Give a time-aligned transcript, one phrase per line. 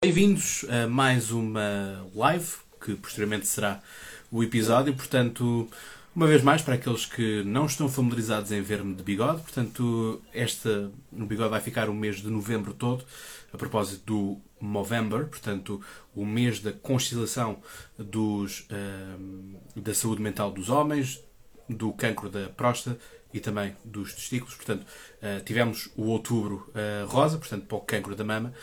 [0.00, 2.46] Bem-vindos a mais uma live,
[2.80, 3.82] que posteriormente será
[4.30, 4.94] o episódio.
[4.94, 5.68] Portanto,
[6.14, 10.92] uma vez mais, para aqueles que não estão familiarizados em ver-me de bigode, portanto, esta,
[11.10, 13.04] o bigode vai ficar o mês de novembro todo,
[13.52, 15.82] a propósito do Movember, portanto,
[16.14, 17.60] o mês da consciencialização
[17.98, 21.20] dos, uh, da saúde mental dos homens,
[21.68, 22.96] do cancro da próstata
[23.34, 24.54] e também dos testículos.
[24.54, 28.54] Portanto, uh, tivemos o outubro uh, rosa, portanto, para o cancro da mama,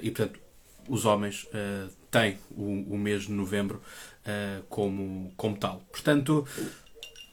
[0.00, 0.38] e, portanto,
[0.90, 1.46] os homens
[2.10, 3.80] têm o, o, mês de novembro
[4.68, 5.82] como, como tal.
[5.90, 6.46] Portanto,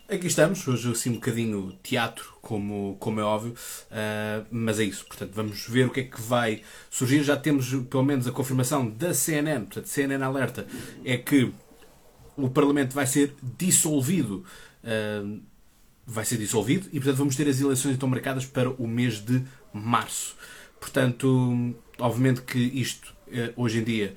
[0.09, 5.05] Aqui estamos, hoje assim um bocadinho teatro, como, como é óbvio, uh, mas é isso.
[5.05, 7.21] Portanto, vamos ver o que é que vai surgir.
[7.23, 10.65] Já temos pelo menos a confirmação da CNN, portanto, CNN alerta,
[11.03, 11.51] é que
[12.37, 14.45] o Parlamento vai ser dissolvido.
[14.81, 15.41] Uh,
[16.05, 19.43] vai ser dissolvido e, portanto, vamos ter as eleições então marcadas para o mês de
[19.73, 20.37] março.
[20.79, 23.16] Portanto, obviamente que isto, uh,
[23.55, 24.15] hoje em dia,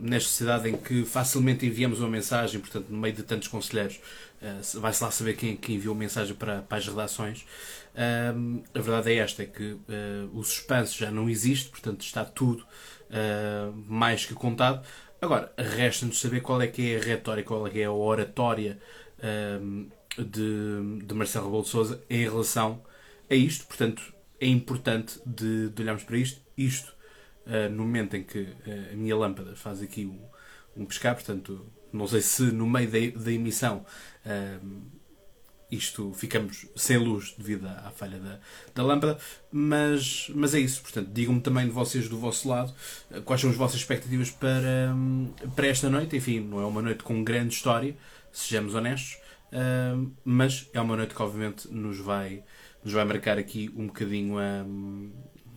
[0.00, 4.00] nesta sociedade em que facilmente enviamos uma mensagem, portanto, no meio de tantos conselheiros,
[4.42, 7.44] uh, vai-se lá saber quem, quem enviou mensagem para, as redações.
[8.74, 9.76] A verdade é esta, é que
[10.32, 12.66] o suspense já não existe, portanto, está tudo
[13.86, 14.84] mais que contado.
[15.22, 18.78] Agora, resta-nos saber qual é que é a retórica, qual é que é a oratória
[20.18, 22.82] de, de Marcelo Rebelo de em relação
[23.30, 23.66] a isto.
[23.66, 24.02] Portanto,
[24.40, 26.40] é importante de, de olharmos para isto.
[26.56, 26.93] Isto
[27.46, 31.66] uh, no momento em que uh, a minha lâmpada faz aqui um, um pescar, portanto,
[31.92, 33.84] não sei se no meio da, da emissão
[34.26, 34.82] uh,
[35.70, 38.38] isto ficamos sem luz devido à, à falha da,
[38.74, 39.18] da, lâmpada,
[39.50, 40.82] mas, mas é isso.
[40.82, 42.72] Portanto, digam-me também de vocês do vosso lado
[43.24, 44.94] quais são as vossas expectativas para,
[45.56, 46.16] para esta noite.
[46.16, 47.96] Enfim, não é uma noite com grande história,
[48.30, 49.18] sejamos honestos,
[50.24, 52.44] mas é uma noite que obviamente nos vai,
[52.84, 54.36] nos vai marcar aqui um bocadinho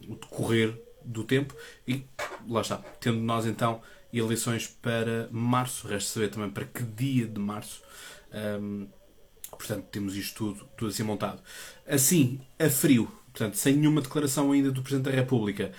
[0.08, 1.56] o decorrer do tempo
[1.88, 2.06] e
[2.48, 3.82] lá está, tendo nós então
[4.14, 7.82] eleições para março, resta saber também para que dia de março.
[8.62, 8.88] Um,
[9.50, 11.42] portanto, temos isto tudo, tudo assim montado.
[11.88, 15.72] Assim, a frio, portanto, sem nenhuma declaração ainda do Presidente da República,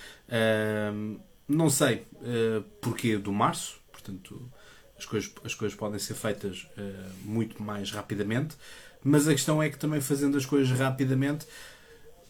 [0.92, 4.50] um, não sei uh, porquê do março, portanto,
[4.98, 8.56] as coisas, as coisas podem ser feitas uh, muito mais rapidamente,
[9.03, 11.47] mas a questão é que também fazendo as coisas rapidamente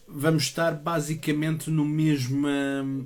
[0.09, 2.47] vamos estar basicamente no mesmo,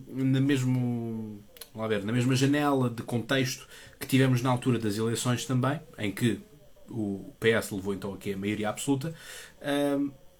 [0.08, 1.42] na mesmo,
[1.88, 3.66] ver, na mesma janela de contexto
[3.98, 6.40] que tivemos na altura das eleições também, em que
[6.88, 9.14] o PS levou então aqui a maioria absoluta,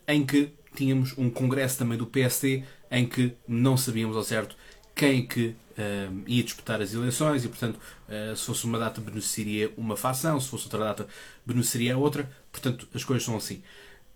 [0.06, 4.56] em que tínhamos um congresso também do PSD em que não sabíamos ao certo
[4.94, 5.56] quem que
[6.26, 7.78] ia disputar as eleições e, portanto,
[8.08, 11.06] uh, se fosse uma data beneficiaria uma facção, se fosse outra data
[11.44, 12.30] beneficiaria outra.
[12.50, 13.62] Portanto, as coisas são assim.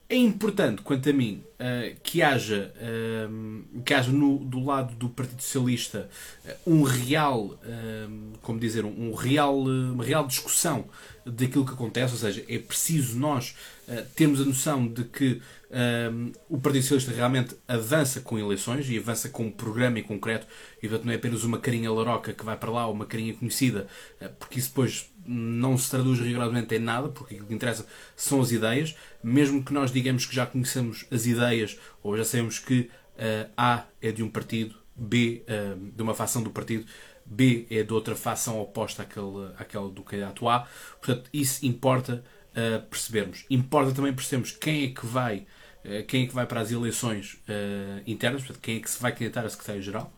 [0.08, 5.08] É importante, quanto a mim, uh, que haja, uh, que haja no, do lado do
[5.08, 6.08] Partido Socialista
[6.44, 7.58] uh, um real,
[8.40, 10.84] como dizer, um, real, uma real discussão
[11.24, 13.56] daquilo que acontece, ou seja, é preciso nós
[14.14, 15.40] termos a noção de que
[16.48, 20.46] o Partido Socialista realmente avança com eleições e avança com um programa em concreto.
[20.78, 23.34] E portanto não é apenas uma carinha laroca que vai para lá ou uma carinha
[23.34, 23.88] conhecida,
[24.38, 28.52] porque isso depois não se traduz rigorosamente em nada, porque aquilo que interessa são as
[28.52, 33.50] ideias, mesmo que nós digamos que já conhecemos as ideias ou já sabemos que uh,
[33.56, 36.86] A é de um partido, B uh, de uma facção do partido,
[37.24, 40.68] B é de outra facção oposta àquele, àquela do candidato A.
[41.00, 42.22] Portanto, isso importa
[42.52, 43.44] uh, percebermos.
[43.50, 45.46] Importa também percebermos quem é que vai,
[46.06, 47.38] quem é que vai para as eleições
[48.06, 50.12] internas, portanto, quem é que se vai candidatar a secretário-geral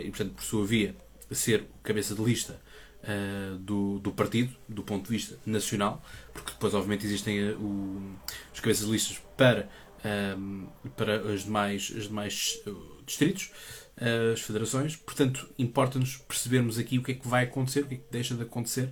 [0.00, 0.94] e, portanto, por sua via,
[1.28, 2.60] ser o cabeça de lista
[3.06, 6.02] uh, do, do partido, do ponto de vista nacional,
[6.32, 8.16] porque depois, obviamente, existem uh, o,
[8.52, 9.68] os cabeças de listas para,
[10.38, 12.60] um, eh, para os demais, os demais
[13.06, 13.50] distritos,
[14.32, 14.96] as federações.
[14.96, 18.34] Portanto, importa-nos percebermos aqui o que é que vai acontecer, o que é que deixa
[18.34, 18.90] de acontecer.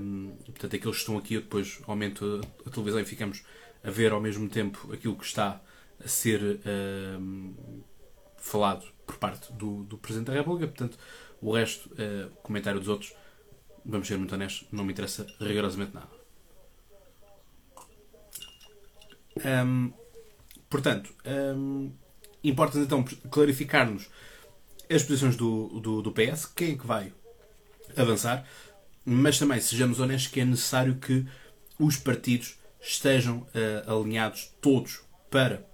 [0.00, 3.42] Um, portanto, aqueles que estão aqui, eu depois aumento a, a, televisão e ficamos
[3.82, 5.60] a ver ao mesmo tempo aquilo que está
[6.02, 6.60] a ser
[7.18, 7.54] um,
[8.36, 10.66] falado por parte do, do Presidente da República.
[10.66, 10.98] Portanto,
[11.40, 13.12] o resto, uh, comentário dos outros,
[13.90, 16.20] vamos ser muito honestos, não me interessa rigorosamente nada.
[19.66, 19.92] Um,
[20.68, 21.12] portanto,
[21.56, 21.92] um,
[22.42, 24.08] importa então clarificar-nos
[24.88, 27.12] as posições do, do, do, PS, quem é que vai
[27.96, 28.46] avançar,
[29.04, 31.26] mas também sejamos honestos que é necessário que
[31.78, 35.00] os partidos estejam uh, alinhados todos
[35.30, 35.66] para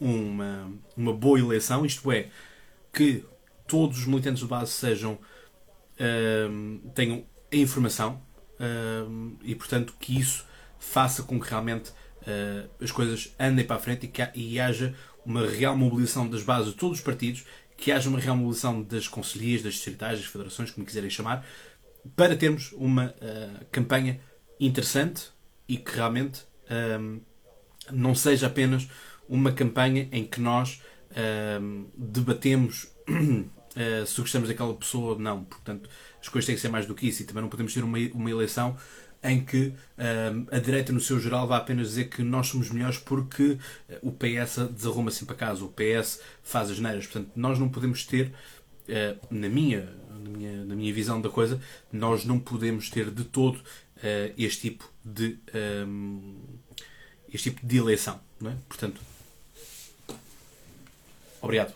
[0.00, 2.28] uma, uma boa eleição, isto é,
[2.92, 3.24] que
[3.66, 8.22] todos os militantes de base sejam uh, tenham a informação
[8.60, 10.44] uh, e, portanto, que isso
[10.78, 14.94] faça com que realmente uh, as coisas andem para a frente e que e haja
[15.24, 17.44] uma real mobilização das bases de todos os partidos,
[17.76, 21.46] que haja uma real mobilização das conselhias, das distritais, das federações, como quiserem chamar,
[22.16, 24.20] para termos uma uh, campanha
[24.58, 25.30] interessante
[25.68, 26.48] e que realmente
[27.90, 28.88] não seja apenas
[29.28, 30.80] uma campanha em que nós
[31.96, 35.44] debatemos uh, se gostamos daquela pessoa ou não.
[35.44, 35.88] Portanto,
[36.20, 37.98] as coisas têm que ser mais do que isso e também não podemos ter uma,
[38.14, 38.76] uma eleição
[39.22, 42.98] em que um, a direita, no seu geral, vai apenas dizer que nós somos melhores
[42.98, 43.58] porque
[44.02, 47.06] o PS desarruma assim para casa, o PS faz as neiras.
[47.06, 48.32] Portanto, nós não podemos ter,
[48.88, 51.60] uh, na, minha, na, minha, na minha visão da coisa,
[51.92, 55.38] nós não podemos ter de todo uh, este tipo de.
[55.86, 56.38] Um,
[57.32, 58.20] este tipo de eleição.
[58.44, 58.52] É?
[58.68, 59.00] Portanto,
[61.40, 61.72] obrigado.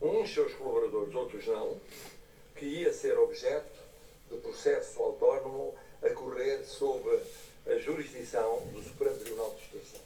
[0.00, 1.78] Uns seus colaboradores, outros não,
[2.56, 3.78] que ia ser objeto
[4.30, 7.20] de processo autónomo a correr sob
[7.66, 10.02] a jurisdição do Supremo Tribunal de Justiça.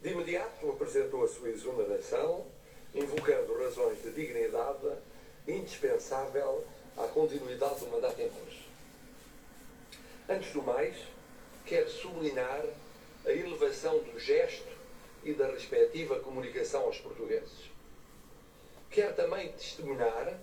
[0.00, 2.46] De imediato apresentou a sua exoneração,
[2.94, 4.88] invocando razões de dignidade
[5.46, 6.64] indispensável
[6.96, 8.60] à continuidade do mandato em curso.
[10.28, 10.96] Antes do mais,
[11.66, 12.64] quero sublinhar
[13.26, 14.68] a elevação do gesto
[15.24, 17.70] e da respectiva comunicação aos portugueses.
[18.90, 20.36] Quero também testemunhar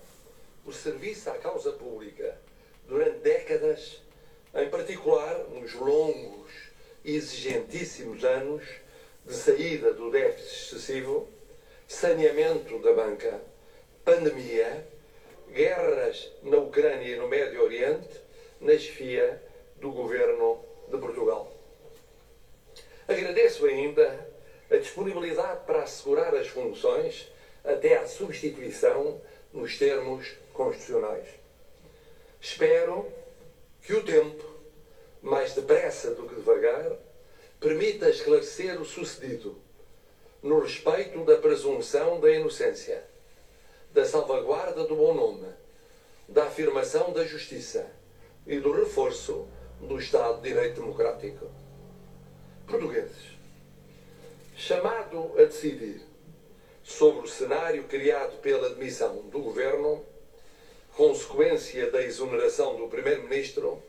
[0.64, 2.40] o serviço à causa pública
[2.86, 4.02] durante décadas,
[4.54, 6.50] em particular nos longos
[7.04, 8.64] e exigentíssimos anos
[9.26, 11.28] de saída do déficit excessivo,
[11.86, 13.38] saneamento da banca,
[14.02, 14.86] pandemia,
[15.50, 18.18] guerras na Ucrânia e no Médio Oriente,
[18.62, 19.42] na chefia
[19.76, 21.52] do governo de Portugal.
[23.06, 24.26] Agradeço ainda
[24.70, 27.30] a disponibilidade para assegurar as funções
[27.68, 29.20] até à substituição
[29.52, 31.28] nos termos constitucionais.
[32.40, 33.06] Espero
[33.82, 34.44] que o tempo,
[35.22, 36.92] mais depressa do que devagar,
[37.60, 39.56] permita esclarecer o sucedido
[40.42, 43.04] no respeito da presunção da inocência,
[43.92, 45.48] da salvaguarda do bom nome,
[46.28, 47.90] da afirmação da justiça
[48.46, 49.46] e do reforço
[49.80, 51.50] do Estado de Direito Democrático.
[52.66, 53.36] Portugueses,
[54.56, 56.07] chamado a decidir
[56.88, 60.02] sobre o cenário criado pela admissão do Governo,
[60.96, 63.80] consequência da exoneração do Primeiro-Ministro,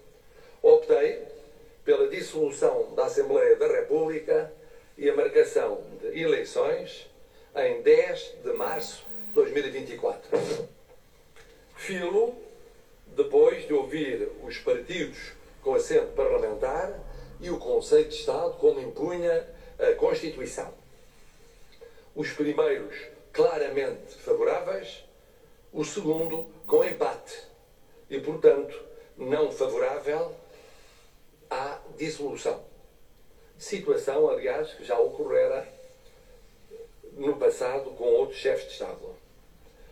[0.62, 1.24] optei
[1.86, 4.52] pela dissolução da Assembleia da República
[4.98, 7.10] e a marcação de eleições
[7.56, 10.38] em 10 de março de 2024.
[11.78, 12.36] Filo,
[13.08, 15.32] depois de ouvir os partidos
[15.64, 17.00] com assento parlamentar
[17.40, 19.48] e o Conselho de Estado, como impunha
[19.80, 20.79] a Constituição.
[22.20, 22.94] Os primeiros
[23.32, 25.06] claramente favoráveis,
[25.72, 27.44] o segundo com empate
[28.10, 28.78] e, portanto,
[29.16, 30.36] não favorável
[31.50, 32.62] à dissolução.
[33.58, 35.66] Situação, aliás, que já ocorrera
[37.14, 39.16] no passado com outros chefes de Estado.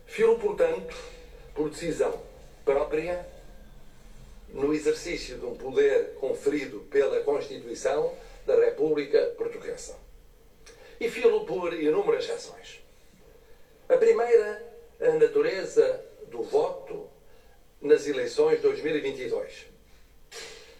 [0.06, 0.94] Filo, portanto,
[1.56, 2.22] por decisão
[2.66, 3.26] própria,
[4.50, 8.14] no exercício de um poder conferido pela Constituição
[8.46, 10.07] da República Portuguesa.
[11.00, 12.80] E filo por inúmeras razões.
[13.88, 14.68] A primeira,
[15.00, 17.08] a natureza do voto
[17.82, 19.68] nas eleições de 2022.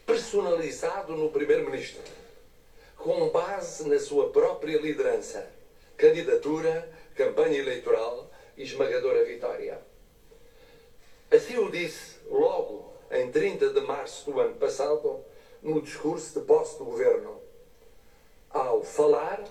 [0.06, 2.02] Personalizado no Primeiro-Ministro,
[2.98, 5.48] com base na sua própria liderança,
[5.96, 9.80] candidatura, campanha eleitoral e esmagadora vitória.
[11.32, 15.24] Assim o disse logo em 30 de março do ano passado,
[15.62, 17.42] no discurso de posse do governo,
[18.50, 19.44] ao falar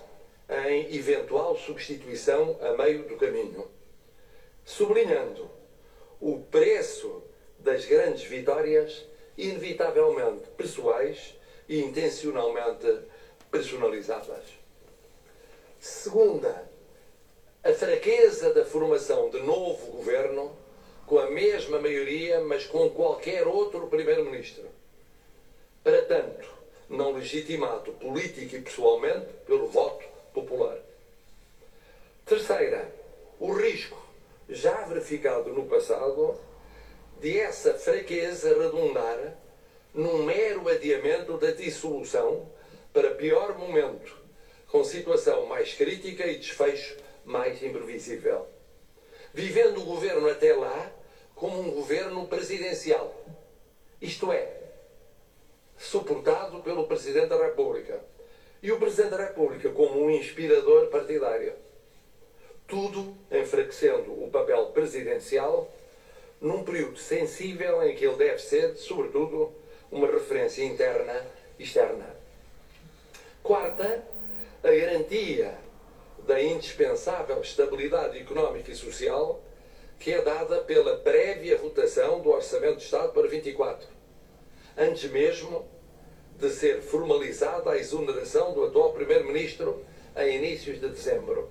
[0.49, 3.67] em eventual substituição a meio do caminho,
[4.63, 5.49] sublinhando
[6.19, 7.21] o preço
[7.59, 9.05] das grandes vitórias,
[9.37, 11.35] inevitavelmente pessoais
[11.67, 12.99] e intencionalmente
[13.51, 14.43] personalizadas.
[15.79, 16.69] Segunda,
[17.63, 20.55] a fraqueza da formação de novo governo
[21.05, 24.65] com a mesma maioria, mas com qualquer outro primeiro-ministro.
[25.83, 26.49] Para tanto,
[26.89, 30.77] não legitimado política e pessoalmente pelo voto popular.
[32.25, 32.93] Terceira,
[33.39, 33.99] o risco,
[34.47, 36.39] já verificado no passado,
[37.19, 39.35] de essa fraqueza redundar
[39.93, 42.47] num mero adiamento da dissolução
[42.93, 44.15] para pior momento,
[44.67, 48.47] com situação mais crítica e desfecho mais imprevisível.
[49.33, 50.91] Vivendo o governo até lá
[51.33, 53.13] como um governo presidencial.
[53.99, 54.55] Isto é,
[55.77, 58.16] suportado pelo Presidente da República.
[58.61, 61.53] E o Presidente da República como um inspirador partidário.
[62.67, 65.71] Tudo enfraquecendo o papel presidencial
[66.41, 69.51] num período sensível em que ele deve ser, sobretudo,
[69.91, 71.25] uma referência interna
[71.57, 72.15] e externa.
[73.41, 74.03] Quarta,
[74.63, 75.55] a garantia
[76.25, 79.41] da indispensável estabilidade económica e social
[79.99, 83.87] que é dada pela prévia votação do Orçamento de Estado para 24,
[84.77, 85.65] antes mesmo
[86.39, 89.83] de ser formalizada a exoneração do atual Primeiro-Ministro
[90.15, 91.49] em inícios de dezembro.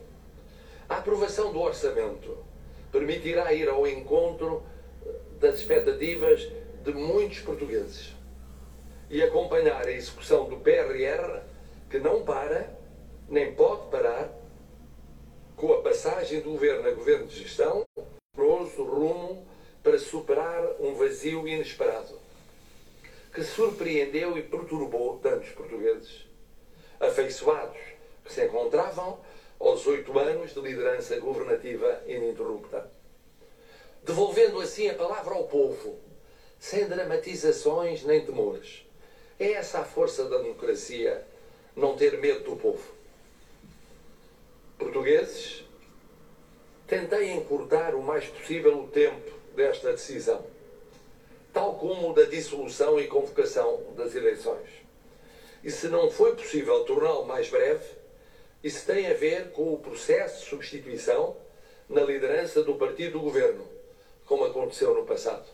[0.88, 2.38] A aprovação do orçamento
[2.92, 4.62] permitirá ir ao encontro
[5.40, 6.48] das expectativas
[6.84, 8.14] de muitos portugueses
[9.10, 11.40] e acompanhar a execução do PRR,
[11.90, 12.72] que não para,
[13.28, 14.30] nem pode parar,
[15.56, 17.84] com a passagem do governo a governo de gestão,
[18.36, 19.46] rumo
[19.82, 22.25] para superar um vazio inesperado
[23.36, 26.24] que surpreendeu e perturbou tantos portugueses,
[26.98, 27.76] afeiçoados
[28.24, 29.20] que se encontravam
[29.60, 32.90] aos oito anos de liderança governativa ininterrupta.
[34.02, 35.98] Devolvendo assim a palavra ao povo,
[36.58, 38.86] sem dramatizações nem temores.
[39.38, 41.22] É essa a força da democracia,
[41.76, 42.90] não ter medo do povo.
[44.78, 45.62] Portugueses,
[46.86, 50.55] tentei encurtar o mais possível o tempo desta decisão,
[51.56, 54.68] tal como da dissolução e convocação das eleições.
[55.64, 57.82] E se não foi possível torná-lo mais breve,
[58.62, 61.34] isso tem a ver com o processo de substituição
[61.88, 63.66] na liderança do partido do governo,
[64.26, 65.46] como aconteceu no passado.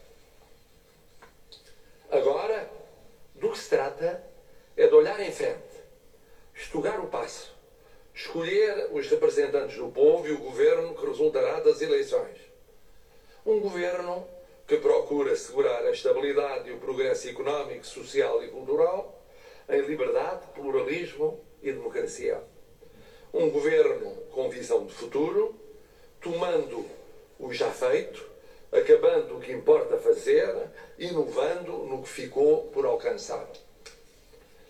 [2.10, 2.68] Agora,
[3.36, 4.24] do que se trata
[4.76, 5.62] é de olhar em frente,
[6.52, 7.54] estugar o passo,
[8.12, 12.38] escolher os representantes do povo e o governo que resultará das eleições.
[13.46, 14.26] Um governo
[14.66, 19.22] que procura assegurar a estabilidade e o progresso económico, social e cultural
[19.68, 22.42] em liberdade, pluralismo e democracia.
[23.32, 25.54] Um governo com visão de futuro,
[26.20, 26.84] tomando
[27.38, 28.24] o já feito,
[28.70, 30.54] acabando o que importa fazer,
[30.98, 33.46] inovando no que ficou por alcançar.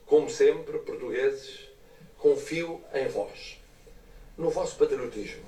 [0.06, 1.68] Como sempre, portugueses,
[2.18, 3.60] confio em vós,
[4.36, 5.44] no vosso patriotismo,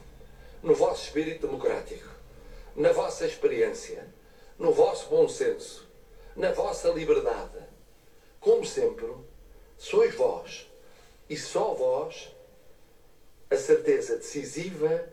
[0.63, 2.09] no vosso espírito democrático,
[2.75, 4.07] na vossa experiência,
[4.59, 5.87] no vosso bom senso,
[6.37, 7.59] na vossa liberdade.
[8.41, 9.07] Como sempre,
[9.79, 10.67] sois vós
[11.29, 12.31] e só vós
[13.51, 15.09] a certeza decisiva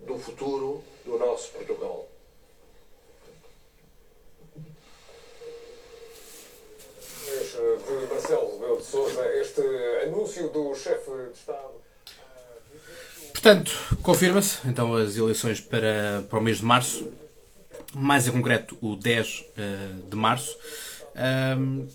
[0.00, 2.08] do futuro do nosso Portugal.
[7.88, 9.62] de Marcelo Rebelo de Sousa este
[10.04, 11.74] anúncio do chefe de Estado.
[13.32, 17.12] Portanto, confirma-se então as eleições para, para o mês de março,
[17.94, 20.56] mais em concreto o 10 uh, eh, de março.
[21.58, 21.86] Um,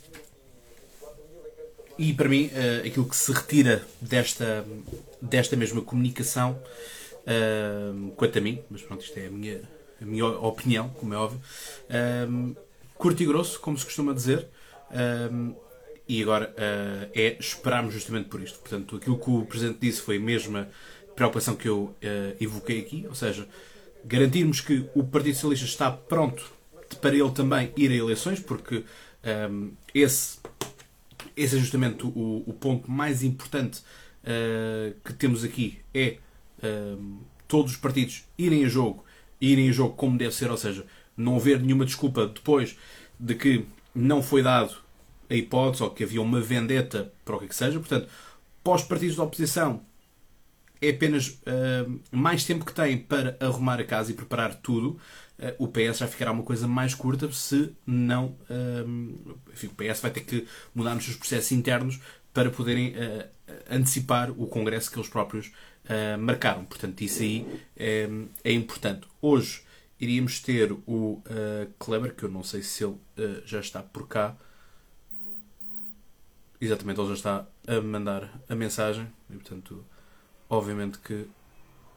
[1.97, 4.65] e para mim, uh, aquilo que se retira desta,
[5.21, 6.59] desta mesma comunicação,
[7.21, 9.61] uh, quanto a mim, mas pronto, isto é a minha,
[10.01, 11.39] a minha opinião, como é óbvio,
[12.95, 14.47] curto e grosso, como se costuma dizer,
[15.31, 15.55] um,
[16.07, 18.59] e agora uh, é esperarmos justamente por isto.
[18.59, 20.69] Portanto, aquilo que o Presidente disse foi a mesma
[21.15, 21.95] preocupação que eu
[22.39, 23.47] evoquei aqui, ou seja,
[24.05, 26.51] garantirmos que o Partido Socialista está pronto
[27.01, 28.83] para ele também ir a eleições, porque
[29.51, 30.37] um, esse,
[31.35, 33.81] esse é justamente o, o ponto mais importante
[34.23, 36.17] uh, que temos aqui, é
[36.63, 39.03] um, todos os partidos irem a jogo,
[39.39, 42.77] irem a jogo como deve ser, ou seja, não haver nenhuma desculpa depois
[43.19, 44.75] de que não foi dado
[45.29, 47.79] a hipótese ou que havia uma vendeta para o que, é que seja.
[47.79, 48.07] Portanto,
[48.63, 49.81] para os partidos da oposição
[50.83, 54.99] é apenas uh, mais tempo que têm para arrumar a casa e preparar tudo.
[55.39, 58.35] Uh, o PS já ficará uma coisa mais curta se não.
[58.49, 62.01] Uh, enfim, o PS vai ter que mudar nos seus processos internos
[62.33, 62.95] para poderem
[63.69, 65.51] antecipar o congresso que eles próprios
[66.19, 66.65] marcaram.
[66.65, 67.45] Portanto, isso aí
[67.77, 68.09] é,
[68.43, 69.07] é importante.
[69.21, 69.61] Hoje
[69.99, 71.21] iríamos ter o
[71.77, 72.97] Kleber, que eu não sei se ele
[73.45, 74.35] já está por cá.
[76.59, 79.85] Exatamente, ele já está a mandar a mensagem e, portanto,
[80.53, 81.27] obviamente que,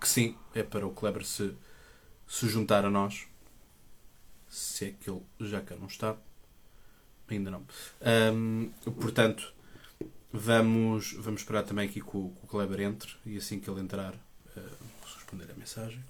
[0.01, 1.55] que sim, é para o Kleber se,
[2.27, 3.27] se juntar a nós.
[4.49, 6.17] Se é que ele já cá não está.
[7.29, 7.67] Ainda não.
[8.33, 8.71] Um,
[9.01, 9.53] portanto,
[10.33, 13.81] vamos, vamos esperar também aqui que o, que o Kleber entre e assim que ele
[13.81, 16.03] entrar, uh, responder a mensagem.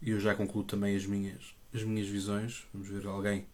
[0.00, 2.66] E eu já concluo também as minhas, as minhas visões.
[2.72, 3.46] Vamos ver alguém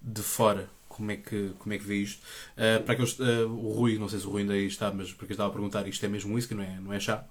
[0.00, 2.22] de fora como é que, como é que vê isto.
[2.52, 5.12] Uh, para aqueles, uh, o Rui, não sei se o Rui ainda aí está, mas
[5.12, 7.24] porque estava a perguntar, isto é mesmo whisky, não é, não é chá?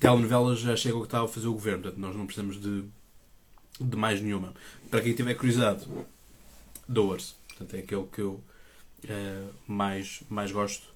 [0.00, 2.84] Telenovelas já chega ao que estava a fazer o governo, portanto nós não precisamos de,
[3.80, 4.54] de mais nenhuma.
[4.90, 5.86] Para quem tiver curiosidade,
[6.88, 8.42] Doers, portanto é aquele que eu
[9.04, 10.86] uh, mais, mais gosto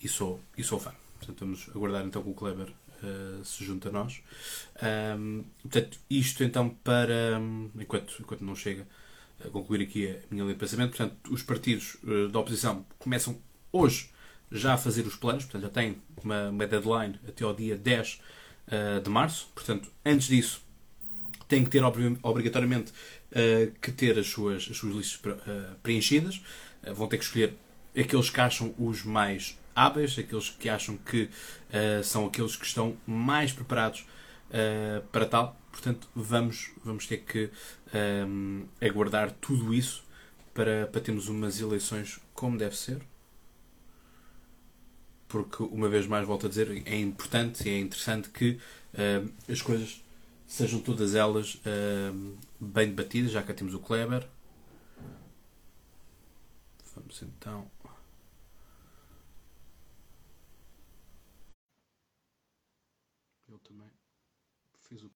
[0.00, 0.92] e, sou, e sou fã.
[1.18, 4.20] Portanto vamos aguardar então com o Kleber uh, se junta a nós.
[5.18, 7.40] Um, portanto, isto então para.
[7.78, 8.86] Enquanto, enquanto não chega,
[9.52, 10.96] concluir aqui a minha linha de pensamento.
[10.96, 13.38] Portanto, os partidos uh, da oposição começam
[13.72, 14.10] hoje
[14.50, 18.14] já a fazer os planos, portanto, já têm uma, uma deadline até ao dia 10
[18.14, 18.20] uh,
[18.70, 19.50] eh, de março.
[19.54, 20.62] Portanto, antes disso,
[21.46, 21.82] têm que ter
[22.22, 25.36] obrigatoriamente uh, que ter as suas, as suas listas
[25.82, 26.40] preenchidas.
[26.94, 27.54] vão ter que escolher
[27.94, 31.28] aqueles que acham os mais hábeis, aqueles que acham que
[32.02, 34.06] são aqueles que estão mais preparados
[35.12, 35.56] para tal.
[35.70, 37.50] Portanto, vamos, vamos ter que
[38.26, 40.02] um, aguardar tudo isso
[40.52, 43.00] para, para termos umas eleições como deve ser.
[45.28, 48.58] Porque, uma vez mais, volto a dizer, é importante e é interessante que
[48.94, 50.02] uh, as coisas
[50.46, 54.26] sejam todas elas uh, bem debatidas, já que temos o Kleber.
[56.94, 57.70] Vamos então.
[63.48, 63.90] Eu também
[64.88, 65.10] fiz o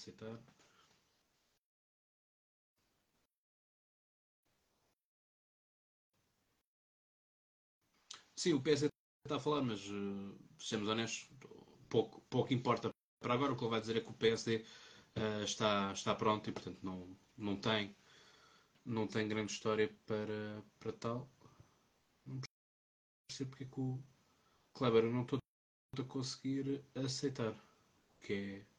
[0.00, 0.38] pedido, aceitar.
[8.36, 8.88] Sim, o PSD
[9.24, 11.28] está a falar, mas uh, sejamos honestos,
[11.88, 12.90] pouco, pouco importa
[13.20, 13.52] para agora.
[13.52, 14.64] O que ele vai dizer é que o PSD uh,
[15.16, 17.94] eh, está, está pronto e, portanto, não, não, tem,
[18.84, 21.30] não tem grande história para, para tal.
[22.26, 22.40] Não
[23.28, 24.02] percebo porque é que o
[24.74, 25.38] Kleber não estou
[25.98, 27.54] a conseguir aceitar,
[28.20, 28.69] que é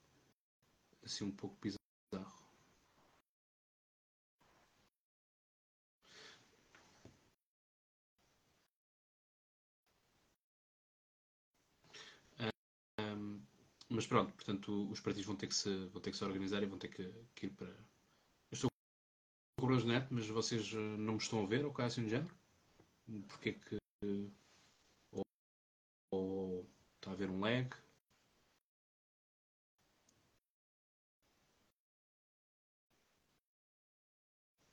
[1.04, 2.42] assim um pouco bizarro.
[13.92, 16.66] mas pronto, portanto, os partidos vão ter que se, vão ter que se organizar e
[16.66, 17.04] vão ter que,
[17.36, 17.68] que ir para.
[17.68, 18.70] Eu estou
[19.60, 22.12] com de net, mas vocês eh, não me estão a ver ou caso assim de
[22.12, 22.34] género?
[23.28, 23.78] Porque é que.
[25.12, 25.24] Ou,
[26.12, 26.66] ou
[26.96, 27.70] está a haver um lag?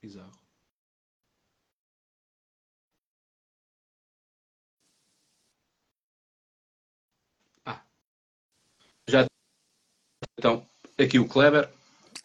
[0.03, 0.39] Bizarro.
[9.09, 9.27] Já
[10.39, 10.63] então,
[10.99, 11.69] aqui o Kleber.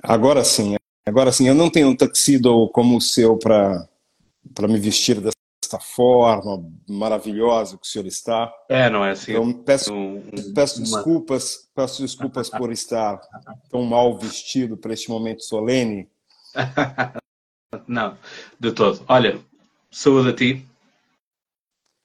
[0.03, 1.47] Agora sim, agora sim.
[1.47, 3.88] Eu não tenho um tuxedo como o seu para
[4.53, 8.53] para me vestir desta forma maravilhosa que o senhor está.
[8.69, 9.31] É, não é assim.
[9.31, 10.21] Então, peço, um,
[10.53, 10.97] peço uma...
[10.97, 13.21] desculpas, peço desculpas por estar
[13.69, 16.09] tão mal vestido para este momento solene.
[17.87, 18.17] não,
[18.59, 19.03] de todo.
[19.07, 19.39] Olha,
[19.91, 20.65] saúde a ti.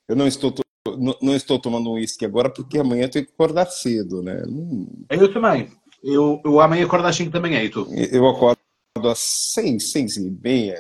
[0.09, 0.53] Eu não estou
[0.97, 4.43] não, estou tomando um uísque agora porque amanhã tenho que acordar cedo, né?
[5.11, 5.71] Eu também.
[6.03, 7.87] Eu, eu amanhã acordo às 5 da manhã e tu?
[8.13, 8.59] Eu acordo
[9.05, 10.77] às 6, 6 e meia.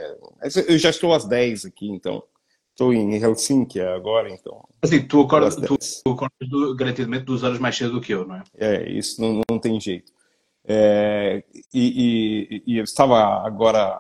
[0.66, 2.22] Eu já estou às 10 aqui, então.
[2.70, 4.62] Estou em Helsinki agora, então.
[4.80, 8.24] Assim, tu acordas, tu, tu acordas do, garantidamente duas horas mais cedo do que eu,
[8.24, 8.42] não é?
[8.56, 10.12] É, isso não, não tem jeito.
[10.64, 11.42] É,
[11.74, 13.98] e, e, e, eu estava agora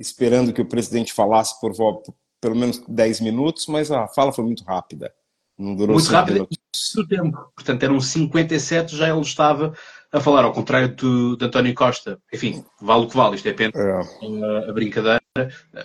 [0.00, 4.44] esperando que o presidente falasse por, por pelo menos 10 minutos, mas a fala foi
[4.44, 5.12] muito rápida.
[5.58, 6.48] Não durou Muito rápido
[6.94, 7.52] do tempo.
[7.54, 9.74] Portanto, eram 57, já ele estava
[10.10, 12.18] a falar, ao contrário do, de António Costa.
[12.32, 14.68] Enfim, vale o que vale, isto é apenas é.
[14.68, 15.20] a brincadeira.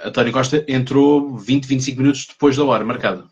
[0.06, 3.26] António Costa entrou 20, 25 minutos depois da hora marcada.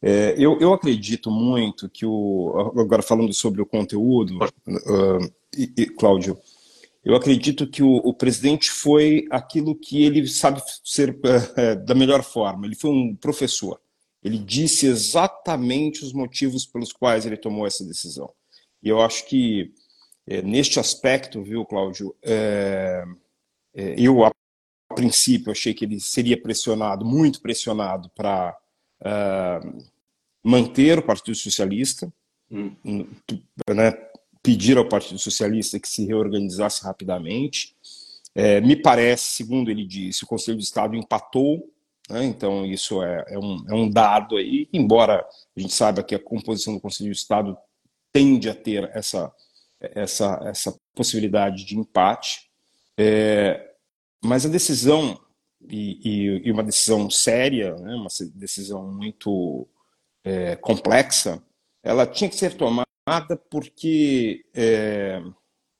[0.00, 2.72] É, eu, eu acredito muito que o.
[2.78, 6.38] Agora falando sobre o conteúdo, uh, e, e, Cláudio,
[7.08, 12.22] eu acredito que o, o, presidente foi aquilo que ele sabe ser uh, da melhor
[12.22, 12.66] forma.
[12.66, 13.80] Ele foi um professor.
[14.22, 18.30] Ele disse exatamente os motivos pelos quais ele tomou essa decisão.
[18.82, 19.72] E eu acho que,
[20.26, 23.02] é, neste aspecto, viu, Cláudio, é,
[23.74, 24.30] é, eu, a,
[24.94, 28.54] princípio, achei que ele seria pressionado, muito pressionado, para
[29.02, 29.60] é,
[30.44, 32.12] manter o Partido Socialista,
[32.50, 33.06] hum.
[33.70, 33.92] né,
[34.48, 37.76] pedir ao Partido Socialista que se reorganizasse rapidamente.
[38.34, 41.68] É, me parece, segundo ele disse, o Conselho de Estado empatou
[42.08, 42.24] né?
[42.24, 46.18] Então, isso é, é, um, é um dado aí, embora a gente saiba que a
[46.18, 47.56] composição do Conselho de Estado
[48.10, 49.30] tende a ter essa,
[49.78, 52.50] essa, essa possibilidade de empate,
[52.96, 53.72] é,
[54.24, 55.20] mas a decisão,
[55.68, 57.94] e, e, e, uma decisão séria, né?
[57.94, 59.68] uma decisão muito
[60.24, 61.42] é, complexa,
[61.82, 62.87] ela tinha que ser tomada
[63.36, 65.22] porque é,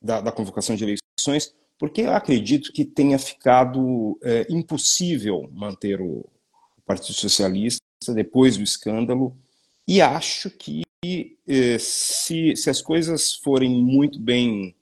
[0.01, 6.29] da, da convocação de eleições, porque eu acredito que tenha ficado é, impossível manter o
[6.85, 7.81] Partido Socialista
[8.15, 9.37] depois do escândalo,
[9.87, 10.83] e acho que
[11.47, 14.75] é, se, se as coisas forem muito bem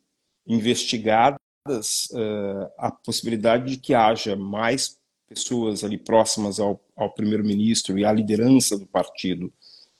[0.46, 4.96] investigadas, é, a possibilidade de que haja mais
[5.28, 9.52] pessoas ali próximas ao, ao primeiro-ministro e à liderança do partido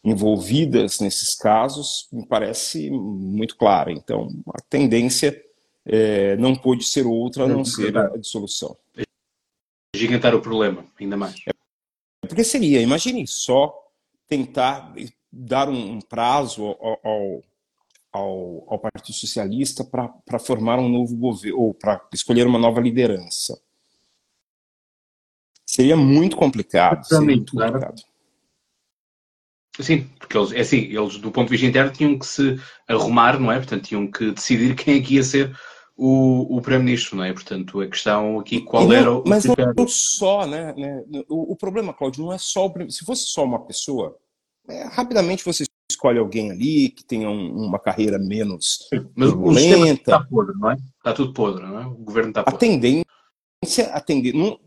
[0.04, 3.92] envolvidas nesses casos me parece muito clara.
[3.92, 5.42] Então, a tendência
[5.85, 8.76] é, não pôde ser outra a não ser a dissolução.
[9.94, 11.37] Gigantar o problema, ainda mais.
[11.46, 11.52] É,
[12.20, 13.74] porque seria, imagine só
[14.28, 14.94] tentar
[15.32, 17.42] dar um prazo ao, ao,
[18.12, 23.61] ao, ao Partido Socialista para formar um novo governo, ou para escolher uma nova liderança.
[25.64, 27.04] Seria muito complicado.
[27.04, 28.02] Seria muito complicado.
[29.80, 32.58] Sim, porque eles, é assim, eles do ponto de vista interno tinham que se
[32.88, 33.56] arrumar, não é?
[33.56, 35.54] Portanto, tinham que decidir quem é que ia ser
[35.96, 37.32] o, o Primeiro-Ministro, não é?
[37.32, 39.24] Portanto, a questão aqui, qual não, era o.
[39.26, 40.74] Mas não só, né?
[40.76, 42.90] né o, o, problema, Claudio, não é só o.
[42.90, 44.16] Se fosse só uma pessoa,
[44.68, 49.88] é, rapidamente você escolhe alguém ali que tenha um, uma carreira menos Mas o sistema
[49.88, 50.76] está podre, não é?
[50.98, 51.86] Está tudo podre, não é?
[51.86, 52.56] O governo está podre.
[52.56, 54.58] A tendência, a tendência não,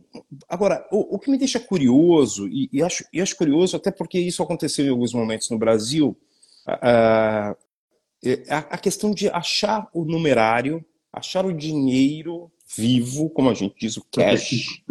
[0.47, 4.19] agora, o, o, que me deixa curioso, e, e, acho, e acho curioso até porque
[4.19, 6.17] isso aconteceu em alguns momentos no Brasil,
[6.65, 7.55] a,
[8.49, 13.97] a, a questão de achar o numerário, achar o dinheiro vivo, como a gente diz,
[13.97, 14.83] o cash,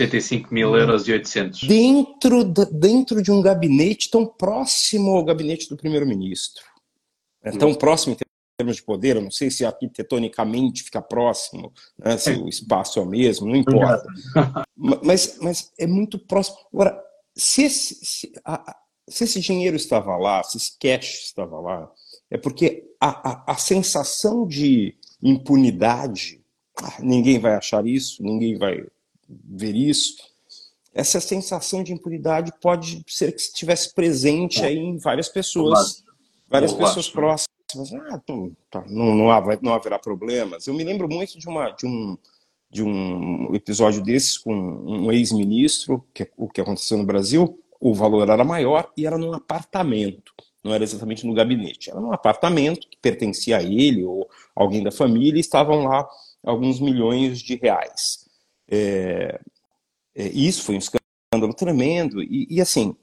[0.00, 1.64] 75 mil euros e 800.
[1.64, 6.64] Dentro, de, dentro de um gabinete tão próximo ao gabinete do primeiro-ministro.
[7.42, 8.29] É tão próximo em
[8.60, 13.02] termos de poder, eu não sei se arquitetonicamente fica próximo, né, se o espaço é
[13.02, 14.06] o mesmo, não importa.
[15.02, 16.58] mas, mas é muito próximo.
[16.72, 17.02] Agora,
[17.34, 18.76] se esse, se, a,
[19.08, 21.90] se esse dinheiro estava lá, se esse cash estava lá,
[22.30, 26.44] é porque a, a, a sensação de impunidade,
[26.76, 28.84] ah, ninguém vai achar isso, ninguém vai
[29.26, 30.16] ver isso.
[30.92, 36.04] Essa sensação de impunidade pode ser que estivesse presente aí em várias pessoas,
[36.46, 37.49] várias pessoas próximas.
[38.10, 38.18] Ah,
[38.70, 40.66] tá, não, não, não haverá problemas.
[40.66, 42.16] Eu me lembro muito de, uma, de, um,
[42.70, 48.28] de um episódio desses com um ex-ministro, que o que aconteceu no Brasil, o valor
[48.28, 52.98] era maior e era num apartamento, não era exatamente no gabinete, era num apartamento que
[52.98, 56.06] pertencia a ele ou alguém da família e estavam lá
[56.44, 58.28] alguns milhões de reais.
[58.68, 59.40] É,
[60.14, 62.94] é, isso foi um escândalo tremendo e, e assim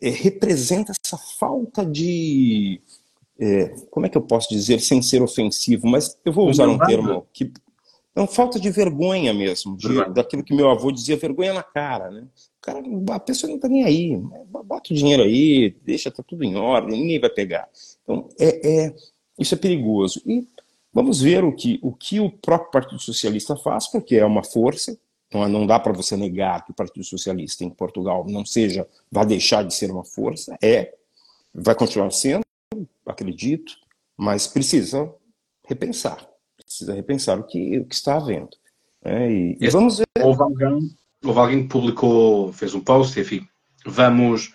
[0.00, 2.80] é, representa essa falta de
[3.38, 6.78] é, como é que eu posso dizer sem ser ofensivo, mas eu vou usar um
[6.78, 7.52] termo que
[8.14, 12.10] é uma falta de vergonha mesmo, de, daquilo que meu avô dizia, vergonha na cara,
[12.10, 12.22] né?
[12.22, 14.16] O cara, a pessoa não está nem aí,
[14.64, 17.68] bota o dinheiro aí, deixa, tá tudo em ordem, ninguém vai pegar.
[18.02, 18.94] Então, é, é
[19.38, 20.20] isso é perigoso.
[20.26, 20.46] E
[20.92, 24.96] vamos ver o que, o que o próprio Partido Socialista faz, porque é uma força,
[25.32, 29.24] então, não dá para você negar que o Partido Socialista em Portugal não seja, vai
[29.24, 30.54] deixar de ser uma força.
[30.62, 30.94] É,
[31.54, 32.42] vai continuar sendo,
[33.12, 33.74] acredito,
[34.16, 35.12] mas precisa
[35.66, 36.26] repensar.
[36.56, 38.50] Precisa repensar o que, o que está havendo.
[39.04, 40.06] É, e, e vamos ver.
[40.20, 40.78] Houve alguém,
[41.24, 43.46] houve alguém que publicou, fez um post, enfim,
[43.86, 44.52] vamos.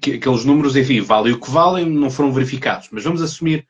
[0.00, 3.66] Que, aqueles números, enfim, valem o que valem, não foram verificados, mas vamos assumir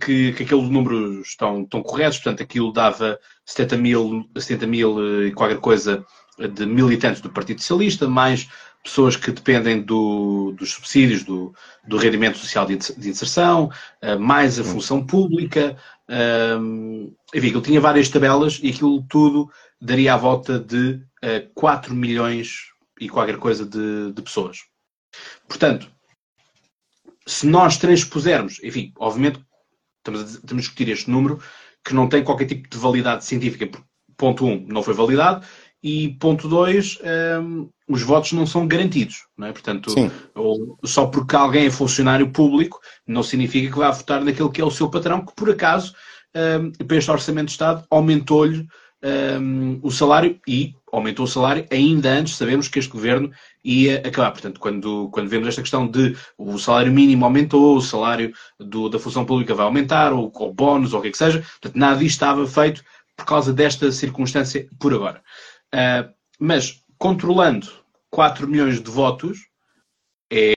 [0.00, 5.32] que, que aqueles números estão, estão corretos, portanto, aquilo dava 70 mil, 70 mil e
[5.32, 6.06] qualquer coisa
[6.38, 8.48] de militantes do Partido Socialista, mais
[8.82, 11.54] pessoas que dependem do, dos subsídios do,
[11.86, 12.74] do rendimento social de,
[13.08, 15.76] inserção, eh, mais a função pública,
[16.58, 19.48] um, eh, enfim, aquilo tinha várias tabelas e aquilo tudo
[19.80, 21.00] daria à volta de
[21.54, 24.58] 4 eh, milhões e qualquer coisa de, de pessoas.
[25.48, 25.90] Portanto,
[27.26, 29.40] se nós transpusermos, enfim, obviamente
[29.98, 31.40] estamos a, estamos a discutir este número
[31.84, 33.68] que não tem qualquer tipo de validade científica.
[34.16, 35.44] Ponto 1, um, não foi validado.
[35.82, 36.98] E ponto 2,
[37.42, 39.24] um, os votos não são garantidos.
[39.36, 39.52] Não é?
[39.52, 39.92] Portanto,
[40.34, 44.64] ou, só porque alguém é funcionário público, não significa que vá votar naquele que é
[44.64, 45.92] o seu patrão, que por acaso,
[46.34, 48.66] um, para este Orçamento de Estado, aumentou-lhe
[49.40, 53.30] um, o salário e aumentou o salário ainda antes sabemos que este governo
[53.64, 54.30] ia acabar.
[54.30, 58.98] Portanto, quando, quando vemos esta questão de o salário mínimo aumentou, o salário do, da
[58.98, 61.98] função pública vai aumentar, ou, ou bónus, ou o que é que seja, portanto, nada
[61.98, 62.82] disto estava feito
[63.16, 65.22] por causa desta circunstância por agora.
[65.74, 67.68] Uh, mas, controlando
[68.10, 69.38] 4 milhões de votos,
[70.30, 70.54] é,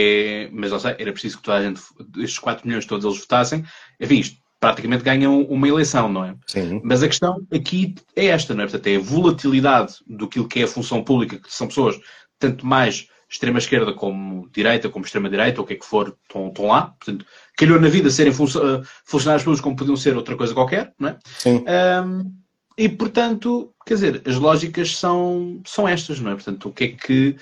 [0.00, 1.80] é, mas ou seja, era preciso que toda a gente,
[2.18, 3.64] estes 4 milhões todos eles votassem,
[4.00, 6.34] enfim, isto praticamente ganham uma eleição, não é?
[6.46, 6.80] Sim.
[6.82, 8.66] Mas a questão aqui é esta, não é?
[8.66, 12.00] Portanto, é a volatilidade do que é a função pública, que são pessoas
[12.38, 16.66] tanto mais extrema-esquerda como direita, como extrema-direita, ou o que é que for, estão, estão
[16.66, 16.94] lá.
[16.98, 21.10] Portanto, calhou na vida serem eh, funcionários públicos como podiam ser outra coisa qualquer, não
[21.10, 21.18] é?
[21.38, 21.64] Sim.
[21.68, 22.43] Um,
[22.76, 26.34] e, portanto, quer dizer, as lógicas são, são estas, não é?
[26.34, 27.36] Portanto, o que é que,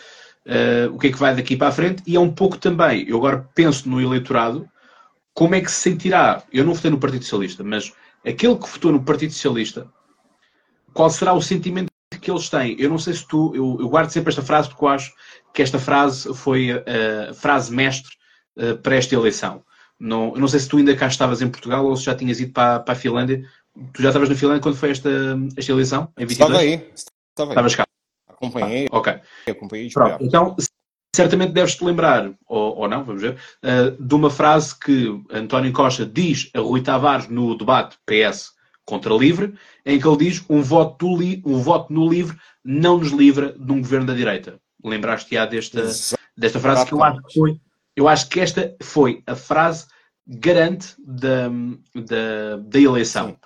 [0.46, 2.02] uh, o que é que vai daqui para a frente?
[2.06, 4.68] E é um pouco também, eu agora penso no eleitorado,
[5.34, 6.42] como é que se sentirá?
[6.52, 7.92] Eu não votei no Partido Socialista, mas
[8.26, 9.90] aquele que votou no Partido Socialista,
[10.92, 11.90] qual será o sentimento
[12.20, 12.76] que eles têm?
[12.78, 13.52] Eu não sei se tu.
[13.54, 15.12] Eu, eu guardo sempre esta frase porque eu acho
[15.52, 18.12] que esta frase foi a, a frase mestre
[18.56, 19.64] uh, para esta eleição.
[19.98, 22.40] Não, eu não sei se tu ainda cá estavas em Portugal ou se já tinhas
[22.40, 23.44] ido para, para a Finlândia,
[23.92, 25.10] tu já estavas na Finlândia quando foi esta,
[25.56, 26.50] esta eleição, em 22?
[26.50, 26.90] Estava aí.
[26.94, 27.52] Estava aí.
[27.52, 27.86] Estavas cá.
[28.28, 28.88] Acompanhei.
[28.90, 29.20] Ah, ok.
[29.48, 30.56] Acompanhei Pronto, então,
[31.14, 36.04] certamente deves-te lembrar, ou, ou não, vamos ver, uh, de uma frase que António Costa
[36.04, 38.52] diz a Rui Tavares no debate PS
[38.84, 39.54] contra Livre,
[39.86, 41.06] em que ele diz um voto,
[41.44, 44.58] um voto no Livre não nos livra de um governo da direita.
[44.84, 45.84] Lembraste-te desta,
[46.36, 47.60] desta frase que eu acho que foi.
[47.94, 49.86] Eu acho que esta foi a frase
[50.26, 51.48] garante da,
[51.94, 53.28] da, da eleição.
[53.28, 53.36] Sim.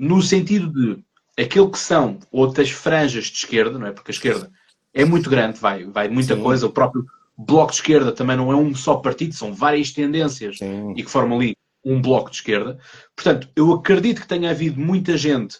[0.00, 1.04] No sentido de
[1.42, 3.92] aquilo que são outras franjas de esquerda, não é?
[3.92, 4.50] Porque a esquerda
[4.94, 6.42] é muito grande, vai, vai muita Sim.
[6.42, 6.66] coisa.
[6.66, 7.04] O próprio
[7.36, 10.94] Bloco de Esquerda também não é um só partido, são várias tendências Sim.
[10.96, 12.78] e que formam ali um bloco de esquerda.
[13.14, 15.58] Portanto, eu acredito que tenha havido muita gente,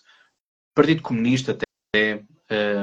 [0.75, 2.23] Partido Comunista até,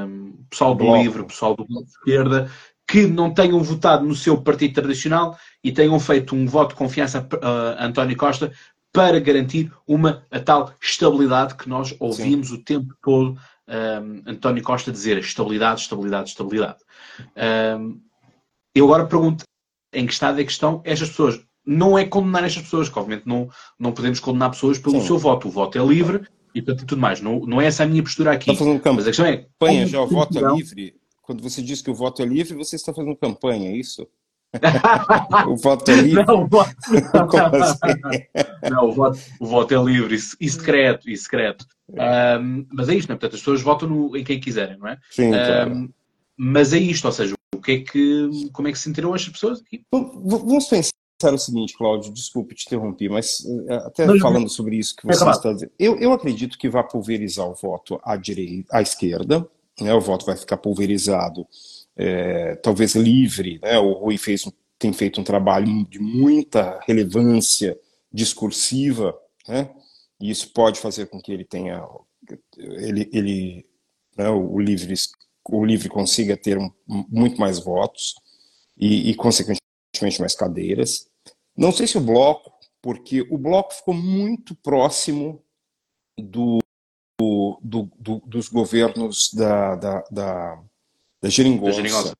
[0.07, 1.01] um, pessoal do bloco.
[1.01, 2.51] Livre, pessoal do Bloco de Esquerda,
[2.87, 7.27] que não tenham votado no seu partido tradicional e tenham feito um voto de confiança
[7.41, 8.51] a António Costa
[8.91, 12.55] para garantir uma a tal estabilidade que nós ouvimos Sim.
[12.55, 16.79] o tempo todo um, António Costa dizer estabilidade, estabilidade, estabilidade.
[17.79, 17.99] Um,
[18.73, 19.43] eu agora pergunto
[19.93, 21.41] em que estado é que estão estas pessoas.
[21.65, 25.07] Não é condenar estas pessoas, que obviamente não, não podemos condenar pessoas pelo Sim.
[25.07, 25.47] seu voto.
[25.47, 27.19] O voto é livre e tudo mais.
[27.19, 28.51] Não, não é essa a minha postura aqui.
[28.51, 28.95] Está fazendo campanha.
[28.95, 29.37] Mas a questão é.
[29.37, 30.95] Campanha já o voto é livre.
[31.21, 34.07] Quando você diz que o voto é livre, você está fazendo campanha, é isso?
[35.47, 36.25] O voto é livre?
[36.25, 36.75] Não, o voto...
[37.61, 38.69] assim?
[38.69, 41.65] não, o voto, o voto é livre e, secreto, e secreto.
[41.89, 43.17] Um, mas é isto, não é?
[43.17, 44.97] Portanto, as pessoas votam no, em quem quiserem, não é?
[45.11, 45.71] Sim, claro.
[45.71, 45.89] um,
[46.37, 49.33] mas é isto, ou seja, o que é que, como é que se sentiram estas
[49.33, 49.83] pessoas aqui?
[49.91, 54.95] Vamos pensar o seguinte, Cláudio, desculpe te interromper, mas eh, até não, falando sobre isso
[54.95, 58.77] que você é está dizendo, eu, eu acredito que vai pulverizar o voto à direita,
[58.77, 59.47] à esquerda,
[59.81, 59.93] né?
[59.93, 61.47] o voto vai ficar pulverizado,
[61.97, 63.79] é, talvez livre, né?
[63.79, 64.43] o Rui fez,
[64.77, 67.77] tem feito um trabalho de muita relevância
[68.13, 69.69] discursiva, né?
[70.21, 71.83] e isso pode fazer com que ele tenha,
[72.57, 73.65] ele, ele
[74.17, 74.29] né?
[74.29, 74.93] o livre
[75.49, 78.15] o livre consiga ter um, muito mais votos
[78.77, 81.07] e, e, consequentemente, mais cadeiras.
[81.55, 85.41] Não sei se o bloco, porque o bloco ficou muito próximo
[86.17, 86.59] do,
[87.19, 90.63] do, do dos governos da, da, da,
[91.27, 92.15] da geringonça.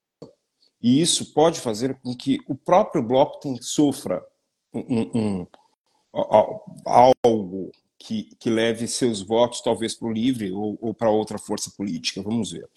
[0.81, 4.23] E isso pode fazer com que o próprio bloco tem, sofra
[4.73, 5.47] um, um, um,
[6.85, 11.71] algo que, que leve seus votos talvez para o livre ou, ou para outra força
[11.75, 12.21] política.
[12.21, 12.69] Vamos ver.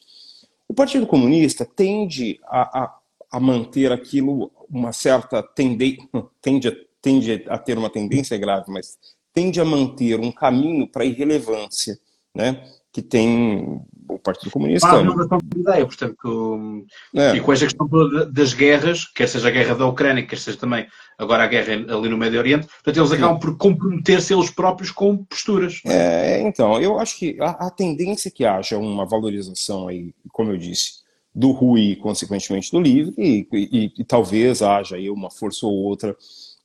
[0.67, 2.99] O Partido Comunista tende a, a,
[3.33, 6.09] a manter aquilo, uma certa tendência,
[6.41, 6.71] tende,
[7.03, 8.99] tende a ter uma tendência grave, mas
[9.33, 11.99] tende a manter um caminho para a irrelevância,
[12.35, 12.67] né?
[12.93, 14.89] Que tem o Partido Comunista.
[14.89, 17.37] Ah, não dá ideia, portanto, é.
[17.37, 17.89] e com esta questão
[18.33, 22.09] das guerras, quer seja a guerra da Ucrânia, quer seja também agora a guerra ali
[22.09, 25.81] no Médio Oriente, portanto, eles acabam por comprometer-se eles próprios com posturas.
[25.85, 30.51] É, então, eu acho que a, a tendência é que haja uma valorização aí, como
[30.51, 31.01] eu disse,
[31.33, 35.75] do Rui e, consequentemente, do Livre, e, e, e, talvez haja aí uma força ou
[35.75, 36.17] outra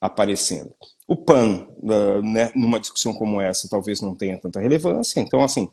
[0.02, 0.74] aparecendo.
[1.08, 5.70] O PAN, uh, né, numa discussão como essa, talvez não tenha tanta relevância, então, assim,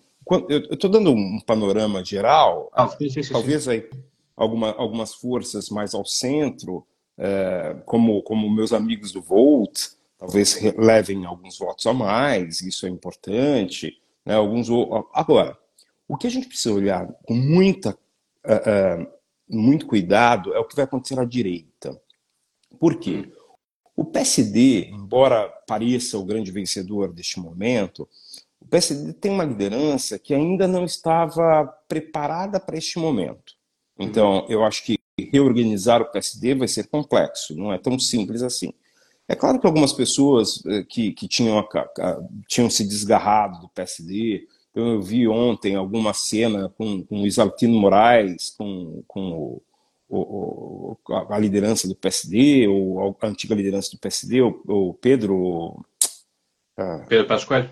[0.48, 3.88] eu estou dando um panorama geral, ah, sim, sim, sim, talvez aí
[4.36, 6.86] alguma, algumas forças mais ao centro,
[7.18, 12.88] é, como, como meus amigos do Volt, talvez levem alguns votos a mais, isso é
[12.88, 14.00] importante.
[14.24, 14.68] Né, alguns
[15.12, 15.58] Agora,
[16.08, 17.90] o que a gente precisa olhar com muita,
[18.44, 19.06] uh, uh,
[19.48, 22.00] muito cuidado é o que vai acontecer à direita.
[22.78, 23.30] Por quê?
[23.94, 28.08] O PSD, embora pareça o grande vencedor deste momento,
[28.72, 33.52] PSD tem uma liderança que ainda não estava preparada para este momento.
[33.98, 34.98] Então, eu acho que
[35.30, 38.72] reorganizar o PSD vai ser complexo, não é tão simples assim.
[39.28, 41.62] É claro que algumas pessoas eh, que, que tinham,
[42.48, 48.54] tinham se desgarrado do PSD, eu vi ontem alguma cena com, com o Isaltino Moraes,
[48.56, 49.60] com, com
[50.08, 50.96] o, o,
[51.28, 55.84] a liderança do PSD, ou a antiga liderança do PSD, o, o Pedro.
[56.74, 57.66] Ah, Pedro Pascoal?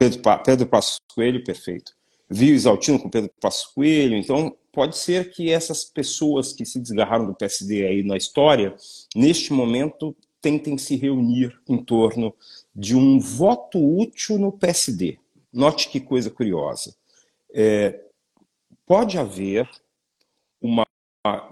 [0.00, 1.92] Pedro, Pedro Passos Coelho, perfeito.
[2.26, 7.26] Viu Exaltino com Pedro Passos Coelho, então pode ser que essas pessoas que se desgarraram
[7.26, 8.74] do PSD aí na história,
[9.14, 12.34] neste momento, tentem se reunir em torno
[12.74, 15.18] de um voto útil no PSD.
[15.52, 16.94] Note que coisa curiosa.
[17.52, 18.00] É,
[18.86, 19.68] pode haver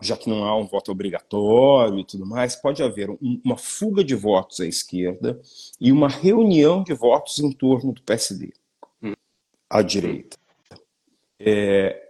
[0.01, 4.03] já que não há um voto obrigatório e tudo mais, pode haver um, uma fuga
[4.03, 5.39] de votos à esquerda
[5.81, 8.53] e uma reunião de votos em torno do PSD,
[9.03, 9.13] hum.
[9.69, 10.37] à direita.
[11.41, 12.09] É,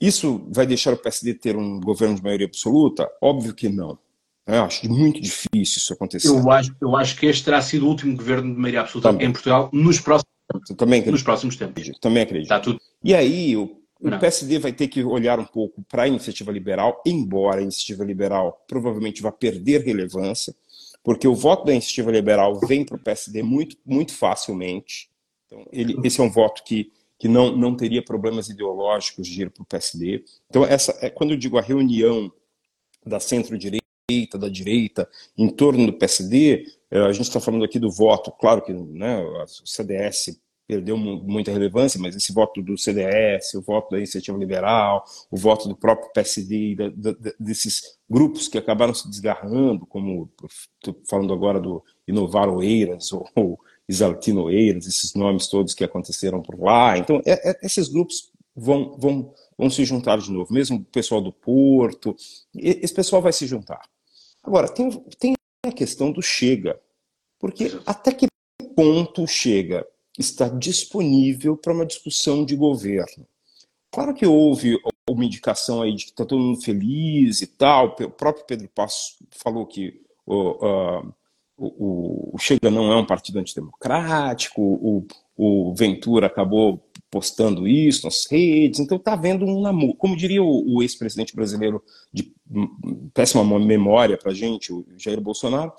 [0.00, 3.08] isso vai deixar o PSD ter um governo de maioria absoluta?
[3.20, 3.98] Óbvio que não.
[4.44, 6.28] Eu acho muito difícil isso acontecer.
[6.28, 9.28] Eu acho, eu acho que este terá sido o último governo de maioria absoluta Também.
[9.28, 10.32] em Portugal nos próximos
[10.76, 11.12] também acredito.
[11.12, 11.90] Nos próximos tempos.
[12.00, 12.44] Também acredito.
[12.44, 12.80] Está tudo.
[13.02, 14.18] E aí, o, o Não.
[14.18, 18.64] PSD vai ter que olhar um pouco para a iniciativa liberal, embora a iniciativa liberal
[18.66, 20.52] provavelmente vá perder relevância,
[21.04, 25.08] porque o voto da iniciativa liberal vem para o PSD muito, muito facilmente.
[25.46, 29.50] Então, ele, esse é um voto que, que não, não teria problemas ideológicos de ir
[29.50, 30.24] para o PSD.
[30.50, 32.32] Então, essa, é, quando eu digo a reunião
[33.06, 33.82] da centro-direita,
[34.36, 38.60] da direita, em torno do PSD, eh, a gente está falando aqui do voto, claro
[38.62, 40.38] que né, o CDS
[40.72, 45.36] perdeu mu- muita relevância, mas esse voto do CDS, o voto da Iniciativa Liberal, o
[45.36, 50.30] voto do próprio PSD, da- da- desses grupos que acabaram se desgarrando, como
[50.80, 56.40] estou falando agora do Inovar Oeiras ou, ou Isaltino Oeiras, esses nomes todos que aconteceram
[56.40, 56.96] por lá.
[56.96, 61.20] Então, é- é- esses grupos vão, vão, vão se juntar de novo, mesmo o pessoal
[61.20, 62.16] do Porto,
[62.54, 63.82] esse pessoal vai se juntar.
[64.42, 65.34] Agora, tem, tem
[65.66, 66.80] a questão do Chega,
[67.38, 68.26] porque até que
[68.74, 69.86] ponto Chega
[70.18, 73.26] está disponível para uma discussão de governo?
[73.90, 77.96] Claro que houve uma indicação aí de que está todo mundo feliz e tal.
[78.00, 81.12] O próprio Pedro Passos falou que o,
[81.56, 88.24] o, o Chega não é um partido antidemocrático, o, o Ventura acabou postando isso nas
[88.24, 89.94] redes, então está havendo um namoro.
[89.94, 95.20] Como diria o, o ex-presidente brasileiro de hum, péssima memória para a gente, o Jair
[95.20, 95.72] Bolsonaro,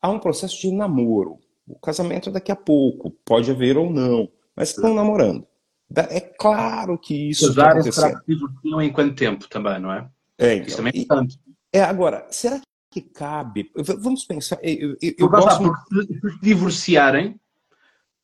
[0.00, 1.38] há um processo de namoro.
[1.68, 5.46] O casamento é daqui a pouco, pode haver ou não, mas estão namorando.
[5.94, 8.20] É claro que isso está acontecendo.
[8.26, 10.08] divorciam em quanto tempo também, não é?
[10.38, 11.40] É, Isso então, também é importante.
[11.72, 13.70] é, agora, será que cabe?
[13.74, 14.58] Vamos pensar.
[14.62, 15.62] Eu, eu, eu lá gosto.
[15.62, 17.40] porque se divorciarem,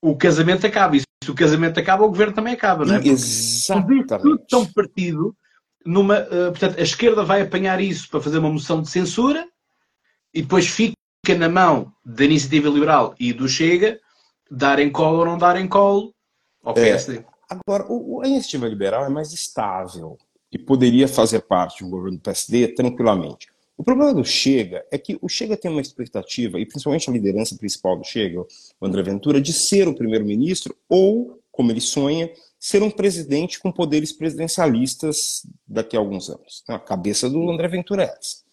[0.00, 0.96] o casamento acaba.
[0.96, 2.98] E se o casamento acaba, o governo também acaba, não é?
[2.98, 4.44] Porque tudo Exatamente.
[4.48, 5.36] tão partido
[5.84, 6.16] numa.
[6.18, 9.46] eh, portanto, a esquerda vai apanhar isso para fazer uma moção de censura
[10.32, 10.94] e depois fica
[11.32, 13.98] na mão da iniciativa liberal e do Chega
[14.50, 16.12] darem colo ou não darem colo
[16.62, 16.90] ao É.
[16.90, 17.24] PSD.
[17.48, 20.18] Agora, o, a iniciativa liberal é mais estável
[20.50, 23.48] e poderia fazer parte de um governo do PSD tranquilamente.
[23.76, 27.56] O problema do Chega é que o Chega tem uma expectativa, e principalmente a liderança
[27.56, 32.82] principal do Chega, o André Ventura, de ser o primeiro-ministro ou, como ele sonha, ser
[32.82, 36.62] um presidente com poderes presidencialistas daqui a alguns anos.
[36.68, 38.44] A cabeça do André Ventura é essa.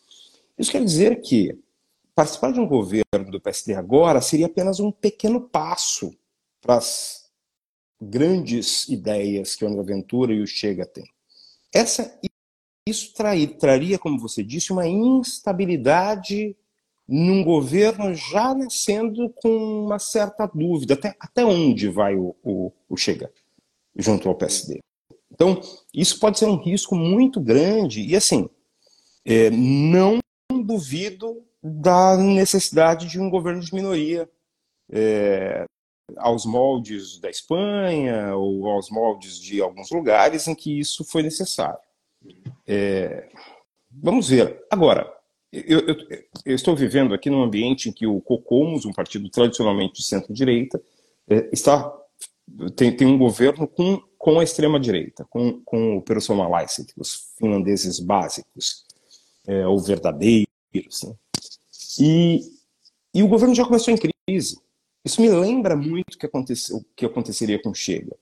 [0.58, 1.58] Isso quer dizer que
[2.22, 6.16] participar de um governo do PSD agora seria apenas um pequeno passo
[6.62, 7.26] para as
[8.00, 11.10] grandes ideias que o André Ventura e o Chega têm.
[11.74, 12.16] Essa,
[12.88, 16.56] isso trair, traria, como você disse, uma instabilidade
[17.08, 22.96] num governo já nascendo com uma certa dúvida até, até onde vai o, o, o
[22.96, 23.32] Chega
[23.96, 24.80] junto ao PSD.
[25.32, 25.60] Então,
[25.92, 28.48] isso pode ser um risco muito grande e, assim,
[29.26, 30.20] é, não
[30.64, 34.30] duvido da necessidade de um governo de minoria
[34.92, 35.66] é,
[36.18, 41.80] aos moldes da Espanha ou aos moldes de alguns lugares em que isso foi necessário.
[42.68, 43.30] É,
[43.90, 44.66] vamos ver.
[44.70, 45.12] Agora,
[45.52, 45.96] eu, eu,
[46.46, 50.82] eu, estou vivendo aqui num ambiente em que o Cocomos, um partido tradicionalmente de centro-direita,
[51.30, 51.94] é, está
[52.76, 58.86] tem, tem, um governo com, com a extrema-direita, com, com o Perussuomalaiset, os finlandeses básicos,
[59.48, 60.48] é, ou verdadeiros.
[61.04, 61.14] Né?
[62.00, 62.42] E,
[63.14, 64.60] e o governo já começou em crise.
[65.04, 68.16] Isso me lembra muito o que, aconteceu, que aconteceria com Chega.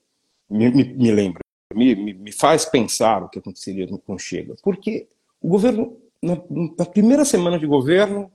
[0.48, 1.40] Me, me, me lembra,
[1.74, 4.56] me, me, faz pensar o que aconteceria com Chega.
[4.62, 5.08] Porque
[5.40, 6.36] o governo, na,
[6.78, 8.32] na, primeira semana de governo,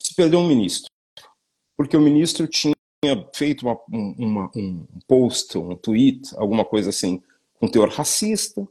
[0.00, 0.90] se perdeu um ministro.
[1.76, 2.74] Porque o ministro tinha
[3.34, 7.22] feito uma, uma, um post, um tweet, alguma coisa assim,
[7.54, 8.66] com teor racista.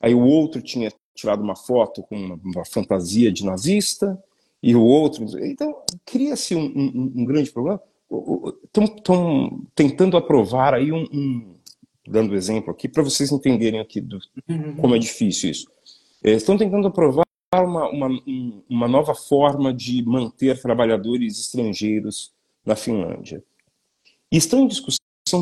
[0.00, 4.22] Aí o outro tinha tirado uma foto com uma, uma fantasia de nazista.
[4.62, 5.24] E o outro.
[5.44, 7.80] Então, cria-se um, um, um grande problema.
[8.64, 11.54] Estão tentando aprovar aí um, um,
[12.06, 14.18] dando exemplo aqui para vocês entenderem aqui do,
[14.80, 15.66] como é difícil isso.
[16.22, 18.08] Estão tentando aprovar uma, uma,
[18.68, 22.32] uma nova forma de manter trabalhadores estrangeiros
[22.64, 23.42] na Finlândia.
[24.30, 24.98] E estão em discussão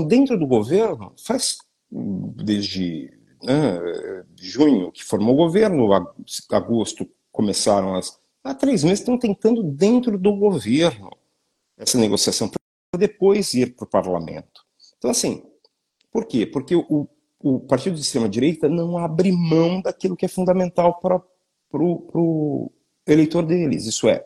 [0.07, 1.59] dentro do governo faz
[1.91, 3.81] desde né,
[4.41, 5.89] junho que formou o governo
[6.51, 11.11] agosto começaram as há três meses estão tentando dentro do governo
[11.77, 14.65] essa negociação para depois ir para o parlamento.
[14.99, 15.43] Então, assim,
[16.11, 16.47] por quê?
[16.47, 21.23] Porque o, o partido de extrema-direita não abre mão daquilo que é fundamental para,
[21.73, 22.71] o,
[23.07, 24.25] eleitor deles, isso é,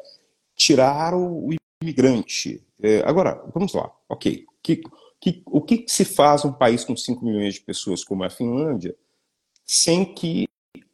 [0.57, 1.51] tirar o, o
[1.83, 2.65] imigrante.
[2.83, 4.45] É, agora, vamos lá, ok.
[4.63, 4.83] Que,
[5.21, 8.97] que, o que se faz um país com 5 milhões de pessoas como a Finlândia
[9.65, 10.47] sem que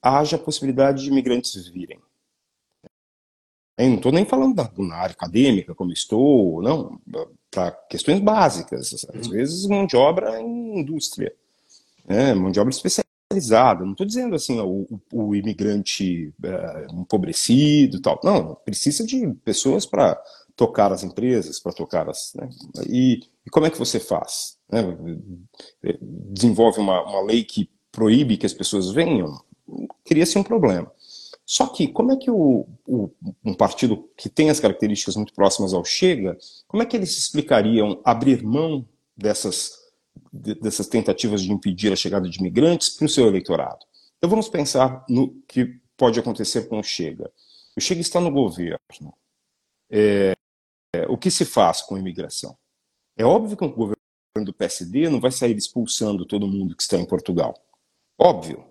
[0.02, 2.00] haja possibilidade de imigrantes virem?
[3.84, 7.00] Eu não estou nem falando da, na área acadêmica, como estou, não,
[7.50, 9.06] para questões básicas.
[9.14, 9.32] Às uhum.
[9.32, 11.32] vezes, mão de obra em indústria,
[12.06, 12.34] né?
[12.34, 13.84] mão de obra especializada.
[13.84, 18.20] Não estou dizendo assim, o, o imigrante é, empobrecido tal.
[18.24, 20.20] Não, precisa de pessoas para
[20.56, 22.32] tocar as empresas, para tocar as.
[22.34, 22.48] Né?
[22.86, 24.58] E, e, como é que você faz?
[24.70, 24.82] Né?
[26.30, 29.40] Desenvolve uma, uma lei que proíbe que as pessoas venham?
[30.04, 30.90] Cria-se um problema.
[31.50, 33.10] Só que, como é que o, o,
[33.44, 36.38] um partido que tem as características muito próximas ao Chega,
[36.68, 39.72] como é que eles explicariam abrir mão dessas,
[40.32, 43.84] dessas tentativas de impedir a chegada de imigrantes para o seu eleitorado?
[44.16, 47.28] Então vamos pensar no que pode acontecer com o Chega.
[47.76, 49.12] O Chega está no governo.
[49.90, 50.36] É,
[50.94, 52.56] é, o que se faz com a imigração?
[53.16, 53.96] É óbvio que o governo
[54.36, 57.60] do PSD não vai sair expulsando todo mundo que está em Portugal.
[58.16, 58.69] Óbvio.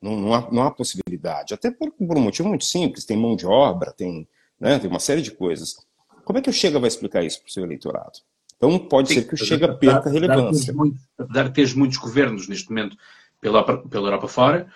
[0.00, 1.54] Não, não, há, não há possibilidade.
[1.54, 4.28] Até por, por, um motivo muito simples: tem mão de obra, tem,
[4.60, 5.76] né, tem uma série de coisas.
[6.24, 8.20] Como é que o Chega vai explicar isso para o seu eleitorado?
[8.56, 10.74] Então pode Sim, ser que o Chega perca relevância.
[11.18, 12.96] Apesar de teres muitos governos neste momento
[13.40, 14.68] pela, pela Europa fora,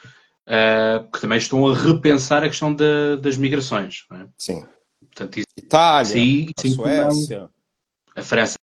[0.46, 4.06] uh, que também estão a repensar a questão da, das migrações.
[4.12, 4.26] É?
[4.38, 4.64] Sim.
[5.00, 7.50] Portanto, isso, Itália, sim, a sim, Suécia.
[8.16, 8.56] A França,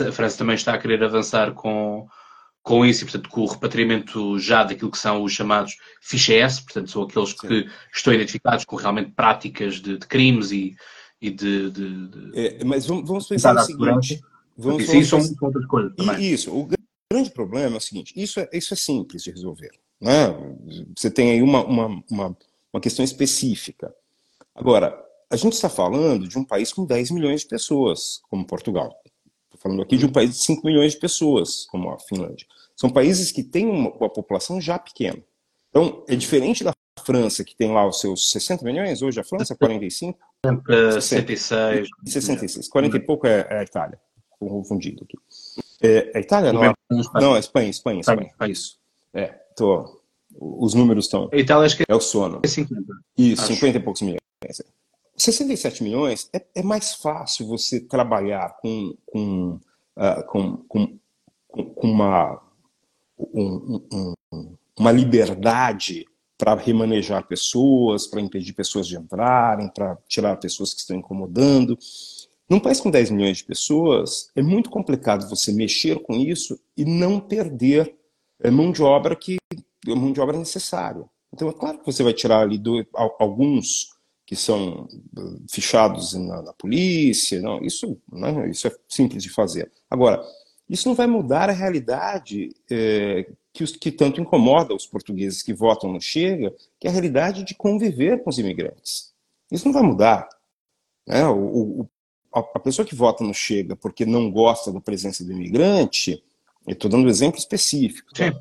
[0.00, 2.08] a França também está a querer avançar com,
[2.66, 6.90] com isso, e, portanto, com o repatriamento já daquilo que são os chamados fichés, portanto,
[6.90, 7.36] são aqueles Sim.
[7.46, 10.74] que estão identificados com realmente práticas de, de crimes e,
[11.22, 12.30] e de, de, de...
[12.34, 14.20] É, mas vamos, vamos pensar o seguinte.
[14.56, 15.36] Vamos, vamos são pensar...
[15.46, 16.32] outras coisas também.
[16.32, 16.68] Isso, o
[17.08, 19.70] grande problema é o seguinte, isso é, isso é simples de resolver.
[20.00, 20.26] Né?
[20.98, 22.36] Você tem aí uma, uma, uma,
[22.72, 23.94] uma questão específica.
[24.52, 24.92] Agora,
[25.30, 28.92] a gente está falando de um país com 10 milhões de pessoas, como Portugal.
[29.44, 32.44] Estou falando aqui de um país de 5 milhões de pessoas, como a Finlândia.
[32.76, 35.18] São países que têm uma, uma população já pequena.
[35.70, 36.72] Então, é diferente da
[37.04, 40.18] França, que tem lá os seus 60 milhões, hoje a França, 45?
[41.00, 41.88] 66.
[42.04, 42.68] 66.
[42.68, 43.98] 40 e pouco é, é a Itália.
[44.38, 45.16] Confundido aqui.
[45.82, 46.52] É, é a Itália?
[46.52, 46.74] Não, é,
[47.14, 48.34] não, é Espanha, Espanha, Espanha.
[48.48, 48.78] Isso.
[49.14, 50.00] É, tô,
[50.38, 51.30] os números estão.
[51.32, 52.40] A Itália acho que é o sono.
[52.42, 52.82] É 50.
[53.16, 53.54] Isso, acho.
[53.54, 54.20] 50 e poucos milhões.
[55.16, 59.60] 67 milhões é, é mais fácil você trabalhar com, com,
[59.96, 60.98] uh, com, com,
[61.48, 62.42] com uma
[63.18, 63.80] um,
[64.32, 66.04] um, uma liberdade
[66.38, 71.78] para remanejar pessoas, para impedir pessoas de entrarem, para tirar pessoas que estão incomodando.
[72.48, 76.84] Num país com 10 milhões de pessoas, é muito complicado você mexer com isso e
[76.84, 77.96] não perder
[78.44, 79.36] a mão de obra que
[79.86, 81.04] mão de obra necessária.
[81.32, 82.86] Então é claro que você vai tirar ali do,
[83.18, 83.90] alguns
[84.24, 89.70] que são uh, fichados na, na polícia, não, isso, não, isso é simples de fazer.
[89.88, 90.22] Agora,
[90.68, 95.54] isso não vai mudar a realidade é, que, os, que tanto incomoda os portugueses que
[95.54, 99.12] votam no Chega, que é a realidade de conviver com os imigrantes.
[99.50, 100.28] Isso não vai mudar.
[101.06, 101.24] Né?
[101.26, 101.88] O, o,
[102.32, 106.22] a pessoa que vota no Chega porque não gosta da presença do imigrante,
[106.66, 108.32] estou dando um exemplo específico, tá?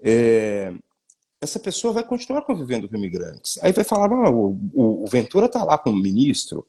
[0.00, 0.72] é,
[1.40, 3.58] essa pessoa vai continuar convivendo com imigrantes.
[3.62, 6.66] Aí vai falar, ah, o, o, o Ventura está lá como ministro,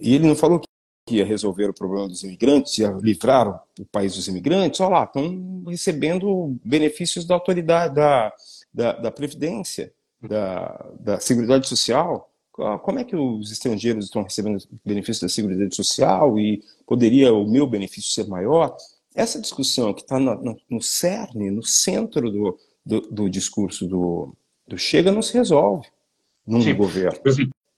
[0.00, 0.60] e ele não falou
[1.12, 5.04] que ia resolver o problema dos imigrantes, ia livrar o país dos imigrantes, olha lá,
[5.04, 8.32] estão recebendo benefícios da autoridade, da,
[8.72, 9.92] da, da Previdência,
[10.22, 12.30] da, da Seguridade Social.
[12.82, 17.66] Como é que os estrangeiros estão recebendo benefícios da Seguridade Social e poderia o meu
[17.66, 18.74] benefício ser maior?
[19.14, 24.34] Essa discussão que está no, no, cerne, no centro do, do, do discurso do,
[24.66, 25.88] do, Chega não se resolve
[26.46, 27.18] num Sim, governo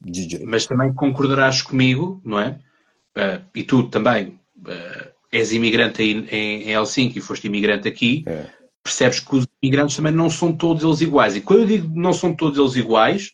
[0.00, 0.44] de.
[0.44, 2.60] Mas também concordarás comigo, não é?
[3.16, 8.46] Uh, e tu também uh, és imigrante em, em, Helsinki e foste imigrante aqui, é.
[8.82, 11.36] percebes que os imigrantes também não são todos eles iguais.
[11.36, 13.32] E quando eu digo não são todos eles iguais,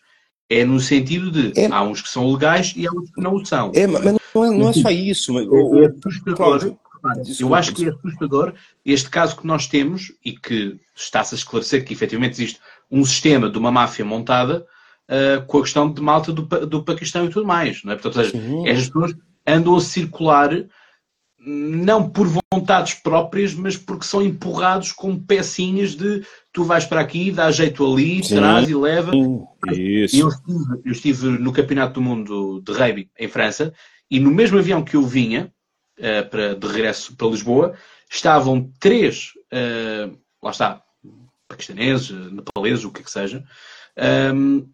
[0.49, 1.67] é no sentido de é.
[1.71, 3.71] há uns que são legais e há outros que não o são.
[3.75, 5.33] É, mas não é, não é só isso.
[5.35, 6.77] Mas, é, é assustador.
[7.39, 8.55] eu acho que é assustador
[8.85, 12.61] este caso que nós temos e que está-se a esclarecer que efetivamente existe
[12.91, 14.67] um sistema de uma máfia montada
[15.09, 17.85] uh, com a questão de malta do, do Paquistão e tudo mais.
[17.85, 17.97] Não é?
[17.97, 19.15] Portanto, ou seja, estas pessoas
[19.47, 20.51] andam a circular
[21.43, 26.23] não por vontades próprias, mas porque são empurrados com pecinhas de
[26.53, 28.37] tu vais para aqui, dá jeito ali, Sim.
[28.37, 29.13] traz e leva.
[29.73, 30.21] Isso.
[30.21, 33.73] Eu estive, eu estive no Campeonato do Mundo de Rugby em França
[34.11, 35.51] e no mesmo avião que eu vinha
[35.99, 37.75] uh, para, de regresso para Lisboa
[38.11, 40.83] estavam três, uh, lá está,
[41.49, 43.39] paquistaneses, nepaleses, o que é que seja,
[43.97, 44.65] um, ehm,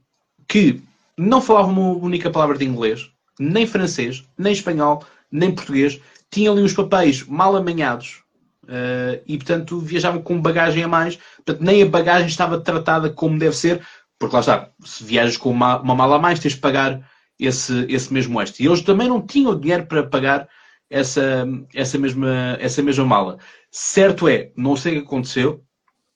[0.48, 0.82] que
[1.16, 6.00] não falavam uma única palavra de inglês, nem francês, nem espanhol, nem português.
[6.30, 8.22] Tinham ali uns papéis mal amanhados
[8.64, 11.18] uh, e, portanto, viajavam com bagagem a mais.
[11.36, 13.86] Portanto, nem a bagagem estava tratada como deve ser,
[14.18, 17.00] porque lá está, se viajas com uma, uma mala a mais, tens de pagar
[17.38, 18.62] esse, esse mesmo oeste.
[18.62, 20.48] E eles também não tinham dinheiro para pagar
[20.90, 23.38] essa, essa, mesma, essa mesma mala.
[23.70, 25.62] Certo é, não sei o que aconteceu,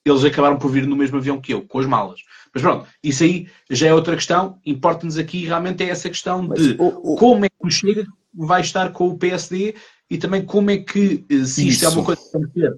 [0.04, 2.20] eles acabaram por vir no mesmo avião que eu, com as malas.
[2.52, 4.58] Mas pronto, isso aí já é outra questão.
[4.66, 7.16] Importa-nos aqui realmente é essa questão Mas, de o, o...
[7.16, 9.74] como é que o Chega vai estar com o PSD
[10.10, 11.84] e também como é que, eh, se isto isso.
[11.84, 12.76] é uma coisa que tem que ser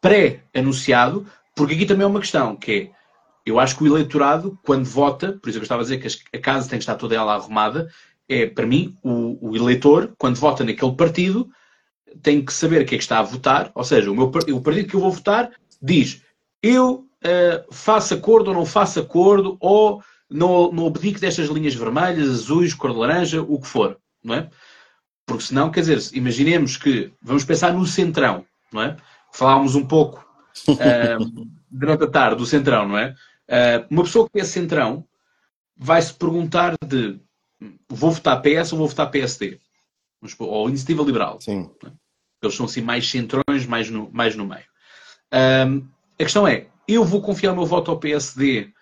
[0.00, 2.90] pré-anunciado, porque aqui também é uma questão, que é,
[3.46, 6.36] eu acho que o eleitorado, quando vota, por isso é eu estava a dizer que
[6.36, 7.88] a casa tem que estar toda ela arrumada,
[8.28, 11.48] é, para mim, o, o eleitor, quando vota naquele partido,
[12.22, 14.60] tem que saber o que é que está a votar, ou seja, o, meu, o
[14.60, 15.50] partido que eu vou votar
[15.80, 16.22] diz
[16.62, 22.28] eu uh, faço acordo ou não faço acordo, ou não, não abdico destas linhas vermelhas,
[22.28, 24.50] azuis, cor de laranja, o que for, não é?
[25.26, 28.96] Porque senão, quer dizer, imaginemos que, vamos pensar no centrão, não é?
[29.32, 30.24] Falávamos um pouco
[30.68, 33.14] uh, durante a tarde do centrão, não é?
[33.48, 35.06] Uh, uma pessoa que é centrão
[35.76, 37.18] vai se perguntar de
[37.88, 39.58] vou votar PS ou vou votar PSD?
[40.38, 41.40] Ou Iniciativa Liberal.
[41.40, 41.70] Sim.
[42.42, 44.64] Eles são assim mais centrões, mais no, mais no meio.
[45.32, 45.86] Um,
[46.18, 48.72] a questão é, eu vou confiar o meu voto ao PSD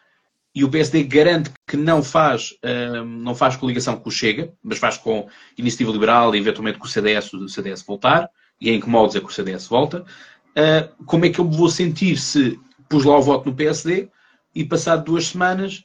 [0.55, 4.78] e o PSD garante que não faz, um, não faz coligação com o Chega, mas
[4.78, 8.28] faz com Iniciativa Liberal e eventualmente com o CDS, o CDS voltar,
[8.61, 10.05] e é incomodo dizer que o CDS volta.
[10.50, 14.11] Uh, como é que eu me vou sentir se pus lá o voto no PSD
[14.55, 15.84] e passado duas semanas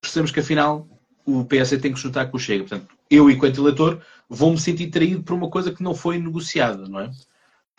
[0.00, 0.88] percebemos que afinal
[1.24, 2.64] o PSD tem que juntar com o Chega.
[2.64, 7.00] Portanto, eu, enquanto eleitor, vou-me sentir traído por uma coisa que não foi negociada, não
[7.00, 7.10] é?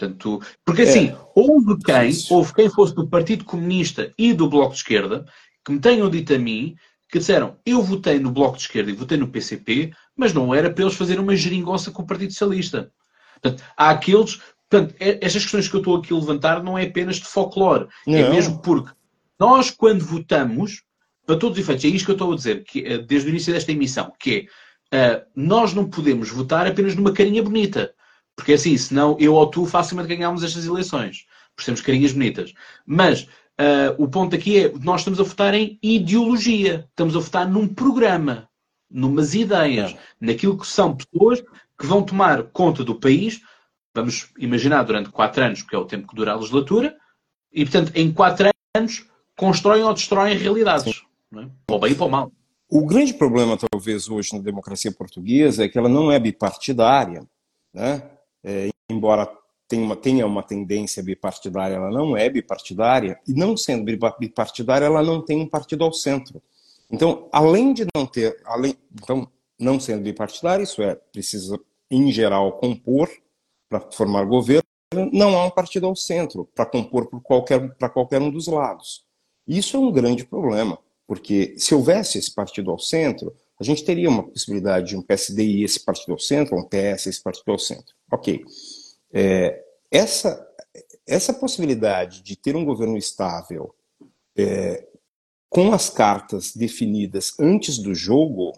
[0.01, 1.17] Portanto, porque assim, é.
[1.35, 5.25] houve quem, houve quem fosse do Partido Comunista e do Bloco de Esquerda
[5.63, 6.75] que me tenham dito a mim
[7.07, 10.71] que disseram eu votei no Bloco de Esquerda e votei no PCP, mas não era
[10.71, 12.91] para eles fazerem uma geringonça com o Partido Socialista.
[13.39, 14.39] Portanto, há aqueles.
[14.69, 17.87] Portanto, é, estas questões que eu estou aqui a levantar não é apenas de folclore.
[18.07, 18.17] É não.
[18.17, 18.91] É mesmo porque
[19.37, 20.83] nós, quando votamos,
[21.25, 23.31] para todos os efeitos, é isto que eu estou a dizer, que, eh, desde o
[23.31, 24.47] início desta emissão, que
[24.91, 27.93] é uh, nós não podemos votar apenas numa carinha bonita.
[28.41, 31.27] Porque assim, senão eu ou tu facilmente ganhámos estas eleições.
[31.55, 32.53] Por sermos carinhas bonitas.
[32.87, 36.87] Mas uh, o ponto aqui é, nós estamos a votar em ideologia.
[36.89, 38.49] Estamos a votar num programa,
[38.89, 39.97] numas ideias, é.
[40.19, 41.43] naquilo que são pessoas
[41.77, 43.41] que vão tomar conta do país,
[43.93, 46.97] vamos imaginar durante quatro anos, que é o tempo que dura a legislatura,
[47.53, 49.05] e portanto, em quatro anos,
[49.37, 51.03] constroem ou destroem realidades.
[51.31, 51.47] Né?
[51.67, 52.31] Para o bem e para o mal.
[52.67, 57.23] O grande problema, talvez, hoje na democracia portuguesa é que ela não é bipartidária.
[57.71, 58.10] Né?
[58.43, 59.31] É, embora
[59.67, 63.85] tenha uma, tenha uma tendência bipartidária, ela não é bipartidária, e não sendo
[64.19, 66.41] bipartidária, ela não tem um partido ao centro.
[66.91, 69.27] Então, além de não ter, além, então,
[69.57, 73.09] não sendo bipartidária, isso é, precisa, em geral, compor
[73.69, 74.63] para formar governo,
[75.13, 79.05] não há um partido ao centro para compor para qualquer, qualquer um dos lados.
[79.47, 80.77] Isso é um grande problema.
[81.07, 85.43] Porque se houvesse esse partido ao centro, a gente teria uma possibilidade de um PSD
[85.43, 87.95] e esse partido ao centro, um PS e esse partido ao centro.
[88.11, 88.43] Ok.
[89.13, 90.43] É, essa,
[91.05, 93.75] essa possibilidade de ter um governo estável
[94.35, 94.87] é,
[95.47, 98.51] com as cartas definidas antes do jogo,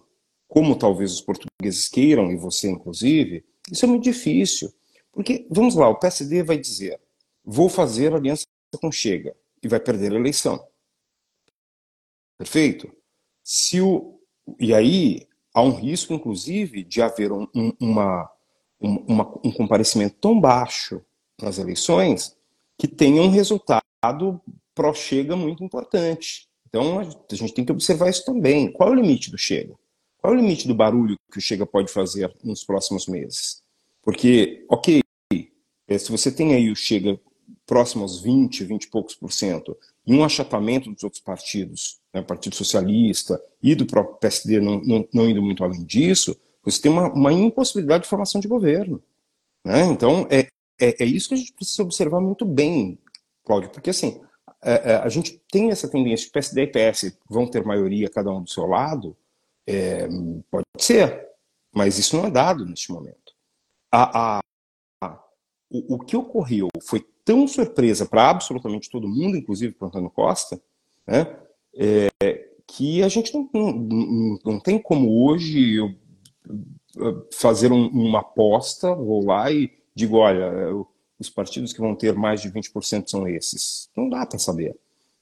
[0.47, 4.73] como talvez os portugueses queiram, e você inclusive, isso é muito difícil.
[5.11, 6.97] Porque, vamos lá, o PSD vai dizer:
[7.43, 8.45] vou fazer aliança
[8.79, 10.65] com Chega, e vai perder a eleição.
[12.37, 12.89] Perfeito?
[13.43, 14.22] Se o,
[14.59, 18.29] e aí há um risco, inclusive, de haver um, um, uma,
[18.81, 21.01] um, uma, um comparecimento tão baixo
[21.41, 22.35] nas eleições
[22.77, 24.41] que tenha um resultado
[24.73, 26.47] pró-chega muito importante.
[26.67, 28.71] Então a gente tem que observar isso também.
[28.71, 29.75] Qual é o limite do chega?
[30.17, 33.61] Qual é o limite do barulho que o chega pode fazer nos próximos meses?
[34.01, 35.01] Porque, ok,
[35.87, 37.19] eh, se você tem aí o chega
[37.65, 42.21] próximo aos 20, 20 e poucos por cento, e um achatamento dos outros partidos, né,
[42.21, 46.91] Partido Socialista e do próprio PSD não, não, não indo muito além disso, você tem
[46.91, 49.01] uma, uma impossibilidade de formação de governo.
[49.65, 49.85] Né?
[49.85, 50.47] Então, é,
[50.79, 52.99] é, é, isso que a gente precisa observar muito bem,
[53.45, 54.21] Cláudio, porque assim,
[54.61, 58.31] é, é a gente tem essa tendência de PSD e PS vão ter maioria cada
[58.31, 59.15] um do seu lado,
[59.65, 60.07] é,
[60.51, 61.29] pode ser,
[61.73, 63.33] mas isso não é dado neste momento.
[63.91, 64.39] A, a,
[65.01, 65.23] a,
[65.69, 70.09] o, o que ocorreu foi tão surpresa para absolutamente todo mundo, inclusive para o Antônio
[70.09, 70.61] Costa,
[71.07, 71.35] né,
[71.75, 72.09] é,
[72.67, 75.93] que a gente não, não, não, tem como hoje eu
[77.33, 80.51] fazer um, uma aposta, vou lá e digo, olha,
[81.19, 83.89] os partidos que vão ter mais de 20% são esses.
[83.95, 84.75] Não dá para saber.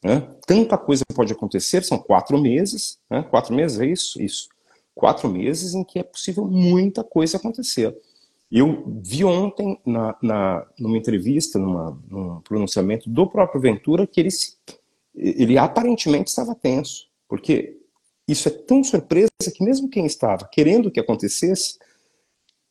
[0.03, 0.27] Né?
[0.45, 3.23] Tanta coisa pode acontecer, são quatro meses, né?
[3.23, 4.21] quatro meses é isso?
[4.21, 4.49] Isso.
[4.93, 7.95] Quatro meses em que é possível muita coisa acontecer.
[8.51, 14.29] Eu vi ontem, na, na, numa entrevista, numa, num pronunciamento do próprio Ventura, que ele,
[15.15, 17.77] ele aparentemente estava tenso, porque
[18.27, 21.79] isso é tão surpresa que mesmo quem estava querendo que acontecesse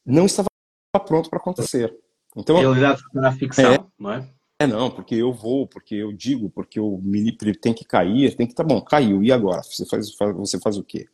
[0.05, 0.49] não estava
[1.07, 1.97] pronto para acontecer.
[2.37, 4.29] Então, realidade na ficção, é, não é?
[4.59, 8.47] É, não, porque eu vou, porque eu digo, porque o mini tem que cair, tem
[8.47, 9.63] que tá bom, caiu, e agora?
[9.63, 11.09] Você faz, você faz o quê?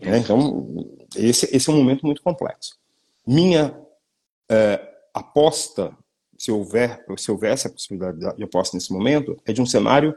[0.00, 0.68] É, então,
[1.16, 2.76] esse, esse é um momento muito complexo.
[3.24, 3.74] Minha
[4.50, 4.80] é,
[5.12, 5.96] aposta,
[6.36, 10.16] se houver, se houvesse a possibilidade de aposta nesse momento, é de um cenário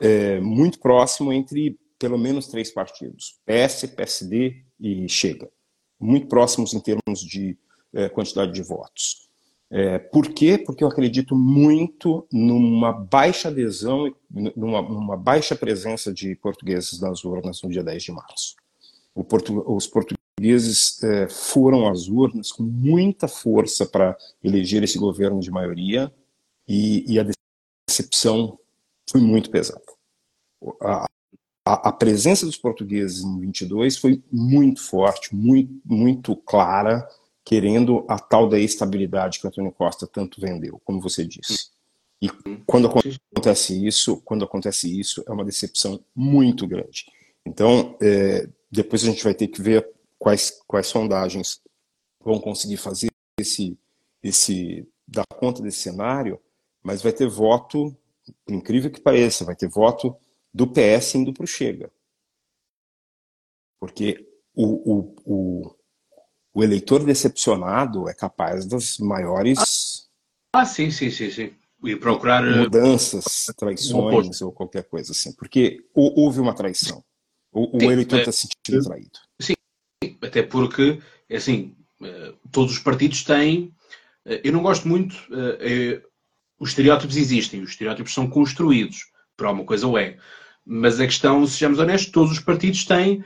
[0.00, 5.50] é, muito próximo entre pelo menos três partidos: PS, PSD e Chega.
[6.00, 7.58] Muito próximos em termos de
[7.92, 9.28] é, quantidade de votos.
[9.70, 10.56] É, por quê?
[10.56, 17.60] Porque eu acredito muito numa baixa adesão, numa, numa baixa presença de portugueses nas urnas
[17.62, 18.56] no dia 10 de março.
[19.28, 20.17] Portu, os portugueses
[21.02, 26.12] é, foram às urnas com muita força para eleger esse governo de maioria
[26.66, 27.26] e, e a
[27.88, 28.58] decepção
[29.10, 29.82] foi muito pesada.
[30.82, 31.06] A,
[31.64, 37.08] a, a, presença dos portugueses em 22 foi muito forte, muito, muito clara,
[37.44, 41.70] querendo a tal da estabilidade que o Antônio Costa tanto vendeu, como você disse.
[42.20, 42.28] E
[42.66, 47.06] quando acontece isso, quando acontece isso, é uma decepção muito grande.
[47.46, 51.60] Então, é, depois a gente vai ter que ver quais, quais sondagens
[52.20, 53.78] vão conseguir fazer esse,
[54.22, 56.40] esse dar conta desse cenário,
[56.82, 57.96] mas vai ter voto,
[58.44, 60.16] por incrível que pareça, vai ter voto
[60.52, 61.90] do PS indo para o Chega.
[63.78, 65.76] Porque o, o, o,
[66.52, 70.08] o, eleitor decepcionado é capaz das maiores.
[70.52, 71.54] Ah, sim, sim, sim, sim.
[71.84, 72.44] E procurar.
[72.44, 75.32] Eh, mudanças, traições ou qualquer coisa assim.
[75.32, 77.04] Porque houve uma traição.
[77.52, 79.18] O, o eleitor está é, se sentindo traído.
[79.40, 79.54] Sim,
[80.28, 81.00] até porque,
[81.30, 83.72] assim, eh, todos os partidos têm.
[84.24, 85.16] Eh, eu não gosto muito.
[86.60, 89.06] Os estereótipos existem, os estereótipos são construídos.
[89.36, 90.16] Por alguma coisa ou é.
[90.66, 93.24] Mas a questão, sejamos honestos, todos os partidos têm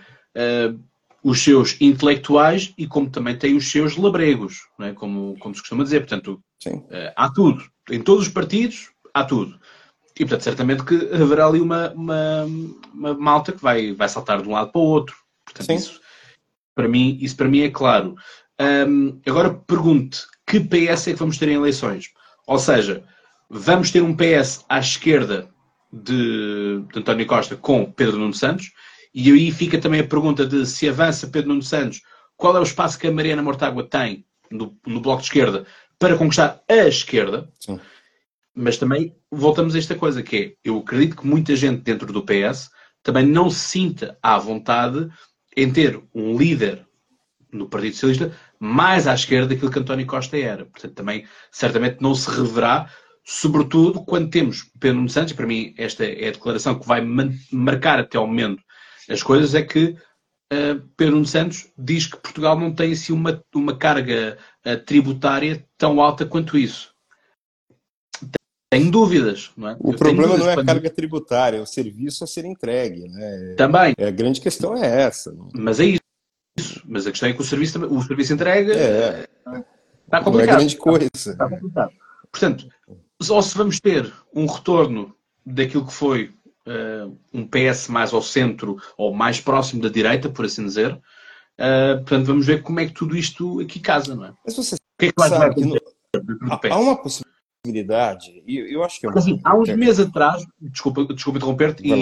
[1.22, 4.92] os seus intelectuais e como também têm os seus labregos, é?
[4.92, 6.00] como, como se costuma dizer.
[6.00, 7.62] Portanto, uh, há tudo.
[7.90, 9.58] Em todos os partidos, há tudo.
[10.14, 12.44] E, portanto, certamente que haverá ali uma, uma,
[12.92, 15.16] uma malta que vai, vai saltar de um lado para o outro.
[15.44, 15.74] Portanto, Sim.
[15.74, 16.01] isso
[16.74, 18.14] para, mim, isso para mim é claro.
[18.60, 22.10] Um, agora pergunte, que PS é que vamos ter em eleições?
[22.46, 23.04] Ou seja,
[23.48, 25.48] vamos ter um PS à esquerda
[25.92, 28.70] de, de António Costa com Pedro Nuno Santos,
[29.14, 32.00] e aí fica também a pergunta de se avança Pedro Nuno Santos,
[32.36, 35.66] qual é o espaço que a Mariana Mortágua tem no, no bloco de esquerda
[35.98, 37.48] para conquistar a esquerda.
[37.60, 37.78] Sim.
[38.54, 42.24] Mas também voltamos a esta coisa que é, eu acredito que muita gente dentro do
[42.24, 42.70] PS
[43.02, 45.08] também não se sinta à vontade
[45.56, 46.86] em ter um líder
[47.52, 50.64] no Partido Socialista mais à esquerda daquilo que António Costa era.
[50.64, 52.88] Portanto, também certamente não se reverá
[53.24, 57.00] sobretudo quando temos Pedro Nuno Santos, para mim esta é a declaração que vai
[57.52, 58.62] marcar até ao momento
[59.08, 59.96] as coisas, é que
[60.52, 65.66] uh, Pedro Nuno Santos diz que Portugal não tem assim uma, uma carga uh, tributária
[65.76, 66.91] tão alta quanto isso.
[68.72, 69.76] Tenho dúvidas, não é?
[69.78, 73.54] O Eu problema não é a carga tributária, é o serviço a ser entregue, né?
[73.54, 73.92] Também.
[73.98, 75.36] É, a grande questão é essa.
[75.52, 76.82] Mas é isso.
[76.86, 79.28] Mas a questão é que o serviço, o serviço entrega é.
[80.06, 80.32] está complicado.
[80.32, 81.08] Não é grande coisa.
[81.14, 81.92] Está complicado.
[82.30, 82.66] Portanto,
[83.28, 85.14] ou se vamos ter um retorno
[85.44, 86.34] daquilo que foi
[86.66, 90.94] uh, um PS mais ao centro ou mais próximo da direita, por assim dizer.
[90.94, 94.32] Uh, portanto, vamos ver como é que tudo isto aqui casa, não é?
[94.42, 95.76] Mas você o que é que sabe que no...
[96.70, 97.32] há uma possibilidade,
[98.46, 99.18] e eu, eu acho que é uma...
[99.18, 101.92] assim, há uns meses atrás, desculpa, desculpa interromper-te e,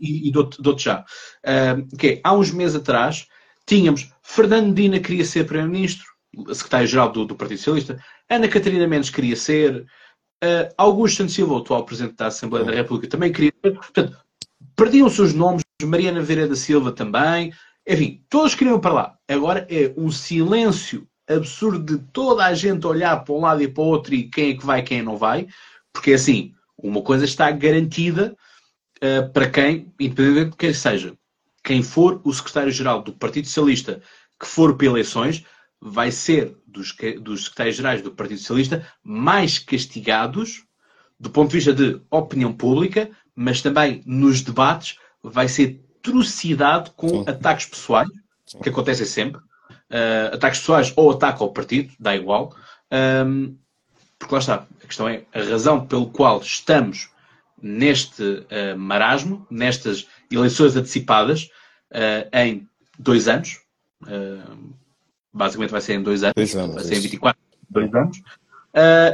[0.00, 3.26] e, e dou-te dou já, uh, que é, há uns meses atrás
[3.64, 6.04] tínhamos Fernando Dina queria ser Primeiro-Ministro,
[6.52, 9.86] secretário-geral do, do Partido Socialista, Ana Catarina Mendes queria ser,
[10.42, 13.52] Uh, Augusto Santos Silva, o atual Presidente da Assembleia da República, também queria.
[13.60, 14.16] Portanto,
[14.74, 17.52] perdiam-se os nomes, Mariana Vieira da Silva também.
[17.86, 19.18] Enfim, todos queriam para lá.
[19.28, 23.82] Agora é um silêncio absurdo de toda a gente olhar para um lado e para
[23.82, 25.46] o outro e quem é que vai, quem não vai.
[25.92, 28.36] Porque assim, uma coisa está garantida
[28.96, 31.14] uh, para quem, independente de quem seja,
[31.62, 34.00] quem for o secretário-geral do Partido Socialista
[34.38, 35.44] que for para eleições,
[35.80, 40.64] vai ser dos, dos secretários-gerais do Partido Socialista mais castigados
[41.18, 47.08] do ponto de vista de opinião pública, mas também nos debates vai ser trucidado com
[47.08, 47.24] Sim.
[47.26, 48.08] ataques pessoais,
[48.46, 48.58] Sim.
[48.60, 49.40] que acontecem sempre.
[49.90, 52.54] Uh, ataques pessoais ou ataque ao partido, dá igual.
[52.92, 53.56] Um,
[54.18, 57.10] porque lá está, a questão é a razão pelo qual estamos
[57.60, 61.50] neste uh, marasmo, nestas eleições antecipadas,
[61.92, 62.68] uh, em
[62.98, 63.60] dois anos.
[64.02, 64.74] Uh,
[65.32, 68.22] basicamente vai ser em dois anos, dois anos vai ser em 24, dois anos.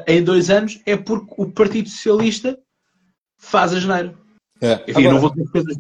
[0.07, 2.59] Em dois anos é porque o Partido Socialista
[3.39, 4.19] faz a janeiro.
[4.61, 4.75] É.
[4.89, 5.79] Enfim, Agora, não vou dizer que fez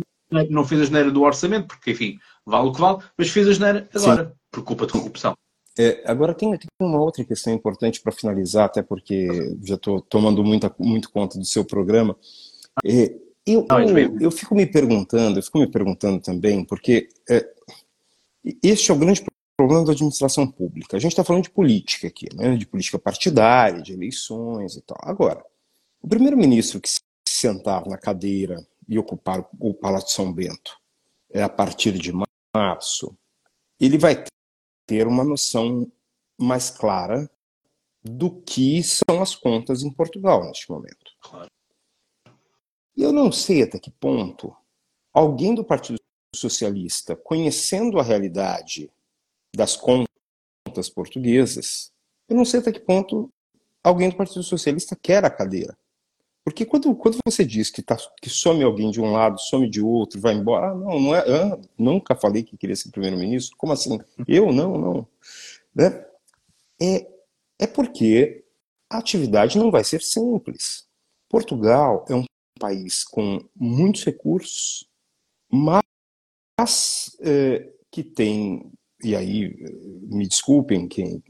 [0.51, 3.53] não fez a geneira do orçamento, porque, enfim, vale o que vale, mas fez a
[3.53, 4.34] geneira agora.
[4.57, 5.36] Por culpa de corrupção.
[5.78, 9.28] É, agora tem, tem, uma outra questão importante para finalizar, até porque
[9.62, 12.16] já estou tomando muita, muito conta do seu programa.
[12.84, 13.14] É,
[13.46, 17.46] eu, eu, eu, fico me perguntando, eu fico me perguntando também, porque é,
[18.62, 19.22] este é o grande
[19.57, 20.96] problema da administração pública.
[20.96, 22.57] A gente está falando de política aqui, né?
[22.57, 24.98] de política partidária, de eleições e tal.
[25.02, 25.44] Agora,
[26.00, 30.78] o primeiro-ministro que se sentar na cadeira e ocupar o Palácio São Bento
[31.30, 32.12] é a partir de
[32.54, 33.14] março,
[33.78, 34.24] ele vai
[34.87, 35.91] ter uma noção
[36.39, 37.28] mais clara
[38.03, 41.12] do que são as contas em Portugal neste momento.
[42.97, 44.57] E eu não sei até que ponto
[45.12, 46.01] alguém do Partido
[46.34, 48.91] Socialista, conhecendo a realidade
[49.55, 51.93] das contas portuguesas,
[52.28, 53.30] eu não sei até que ponto
[53.82, 55.76] alguém do Partido Socialista quer a cadeira.
[56.47, 59.82] Porque quando, quando você diz que, tá, que some alguém de um lado, some de
[59.82, 63.72] outro, vai embora, ah, não, não é, ah, nunca falei que queria ser primeiro-ministro, como
[63.72, 63.99] assim?
[64.28, 64.53] Eu?
[64.53, 65.09] Não, não.
[65.74, 66.07] Né?
[66.80, 67.05] É,
[67.59, 68.44] é porque
[68.88, 70.86] a atividade não vai ser simples.
[71.28, 72.24] Portugal é um
[72.61, 74.88] país com muitos recursos,
[75.51, 78.70] mas é, que tem,
[79.03, 79.53] e aí
[80.09, 81.20] me desculpem quem,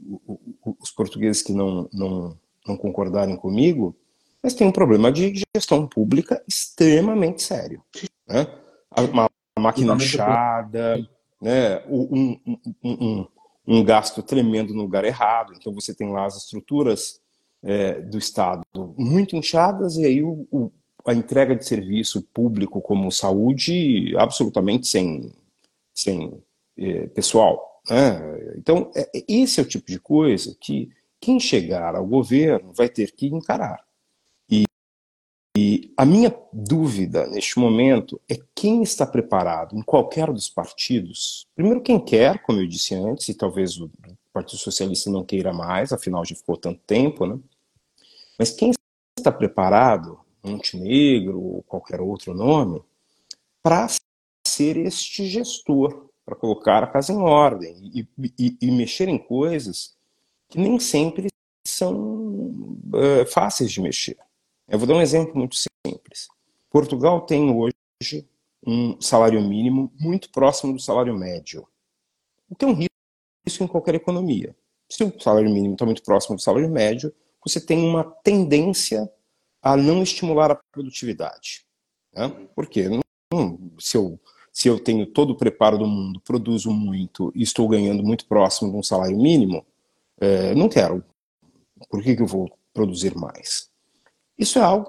[0.79, 2.37] os portugueses que não, não,
[2.67, 3.97] não concordarem comigo,
[4.41, 7.81] mas tem um problema de gestão pública extremamente sério.
[8.27, 8.47] Né?
[9.11, 9.29] Uma
[9.59, 11.07] máquina inchada,
[11.41, 11.83] né?
[11.87, 13.27] um, um, um,
[13.67, 15.53] um, gasto tremendo no lugar errado.
[15.55, 17.19] Então você tem lá as estruturas
[17.63, 18.63] é, do Estado
[18.97, 20.71] muito inchadas e aí o, o,
[21.05, 25.33] a entrega de serviço público como saúde absolutamente sem,
[25.93, 26.41] sem
[26.77, 27.81] é, pessoal.
[27.89, 28.53] Né?
[28.57, 33.11] Então é, esse é o tipo de coisa que quem chegar ao governo vai ter
[33.11, 33.86] que encarar.
[35.97, 41.47] A minha dúvida neste momento é quem está preparado em qualquer dos partidos.
[41.55, 43.89] Primeiro, quem quer, como eu disse antes, e talvez o
[44.31, 47.39] Partido Socialista não queira mais, afinal já ficou tanto tempo, né?
[48.37, 48.73] Mas quem
[49.17, 52.79] está preparado, Montenegro ou qualquer outro nome,
[53.63, 53.87] para
[54.47, 59.95] ser este gestor, para colocar a casa em ordem e, e, e mexer em coisas
[60.47, 61.29] que nem sempre
[61.65, 61.95] são
[62.93, 64.26] uh, fáceis de mexer.
[64.67, 66.27] Eu vou dar um exemplo muito simples.
[66.69, 68.27] Portugal tem hoje
[68.65, 71.65] um salário mínimo muito próximo do salário médio,
[72.49, 74.55] o que é um risco em qualquer economia.
[74.89, 77.13] Se o salário mínimo está muito próximo do salário médio,
[77.43, 79.09] você tem uma tendência
[79.61, 81.65] a não estimular a produtividade.
[82.13, 82.29] Né?
[82.53, 82.89] Por quê?
[83.79, 84.19] se, eu,
[84.51, 88.71] se eu tenho todo o preparo do mundo, produzo muito e estou ganhando muito próximo
[88.71, 89.65] de um salário mínimo,
[90.19, 91.03] é, não quero.
[91.89, 93.66] Por que, que eu vou produzir mais?
[94.37, 94.87] Isso é algo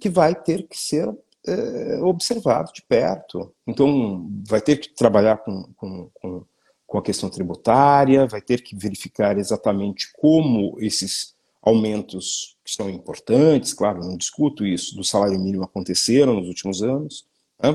[0.00, 1.08] que vai ter que ser
[1.46, 3.52] é, observado de perto.
[3.66, 6.44] Então, vai ter que trabalhar com, com, com,
[6.86, 13.72] com a questão tributária, vai ter que verificar exatamente como esses aumentos que são importantes,
[13.72, 17.26] claro, não discuto isso, do salário mínimo aconteceram nos últimos anos.
[17.62, 17.70] Né?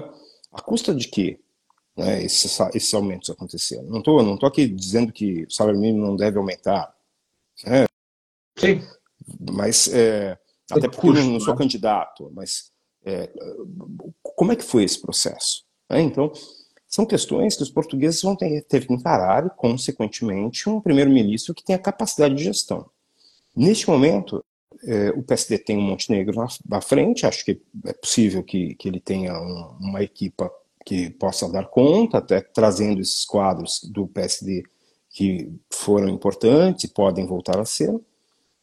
[0.51, 1.39] A custa de quê?
[1.95, 3.83] Né, esses, esses aumentos aconteceram.
[3.85, 6.93] Não estou não tô aqui dizendo que o salário mínimo não deve aumentar.
[7.65, 7.85] Né?
[8.57, 8.83] Sim.
[9.51, 10.37] Mas é,
[10.71, 11.57] até porque custo, eu não sou né?
[11.59, 12.71] candidato, mas
[13.05, 13.29] é,
[14.21, 15.63] como é que foi esse processo?
[15.89, 16.31] É, então,
[16.87, 21.63] são questões que os portugueses vão ter, ter que encarar e, consequentemente, um primeiro-ministro que
[21.63, 22.89] tenha capacidade de gestão.
[23.55, 24.43] Neste momento,
[24.83, 28.87] é, o PSD tem um Montenegro na, na, frente, acho que é possível que, que
[28.87, 30.51] ele tenha um, uma equipa
[30.85, 34.63] que possa dar conta, até trazendo esses quadros do PSD
[35.09, 37.93] que foram importantes e podem voltar a ser.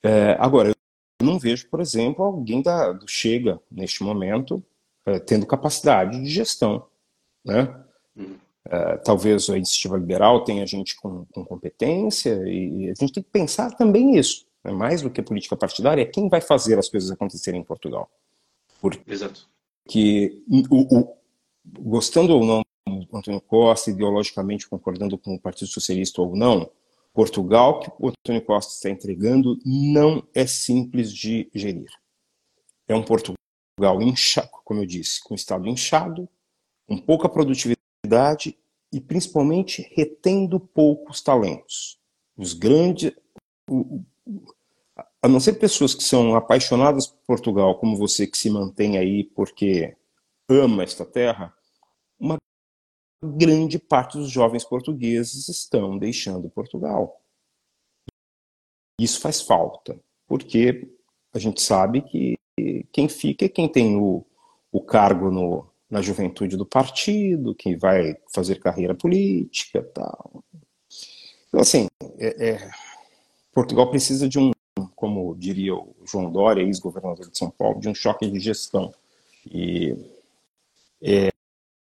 [0.02, 0.74] É, agora,
[1.20, 4.62] eu não vejo, por exemplo, alguém da, do Chega, neste momento,
[5.06, 6.86] é, tendo capacidade de gestão.
[7.44, 7.74] Né?
[8.66, 13.30] É, talvez a iniciativa liberal tenha gente com, com, competência, e a gente tem que
[13.30, 14.46] pensar também isso.
[14.64, 14.72] Né?
[14.72, 18.10] Mais do que política partidária, é quem vai fazer as coisas acontecerem em Portugal.
[18.80, 19.48] Porque Exato.
[20.70, 21.16] o, o,
[21.80, 22.64] gostando ou não
[23.12, 26.70] Antônio Costa, ideologicamente concordando com o Partido Socialista ou não,
[27.14, 31.88] Portugal, que o Antônio Costa está entregando, não é simples de gerir.
[32.88, 33.38] É um Portugal
[34.02, 36.28] inchado, como eu disse, com estado inchado,
[36.88, 38.58] com pouca produtividade
[38.92, 42.00] e principalmente retendo poucos talentos.
[42.36, 43.12] Os grandes.
[45.22, 49.24] A não ser pessoas que são apaixonadas por Portugal, como você que se mantém aí
[49.24, 49.96] porque
[50.48, 51.54] ama esta terra,
[52.18, 52.36] uma
[53.24, 57.20] grande parte dos jovens portugueses estão deixando Portugal.
[59.00, 60.88] Isso faz falta, porque
[61.32, 62.38] a gente sabe que
[62.92, 64.24] quem fica é quem tem o,
[64.70, 70.44] o cargo no, na juventude do partido, que vai fazer carreira política tal.
[71.48, 71.86] Então, assim,
[72.18, 72.70] é, é,
[73.52, 74.52] Portugal precisa de um,
[74.94, 78.92] como diria o João Dória, ex-governador de São Paulo, de um choque de gestão.
[79.46, 79.96] E
[81.02, 81.30] é,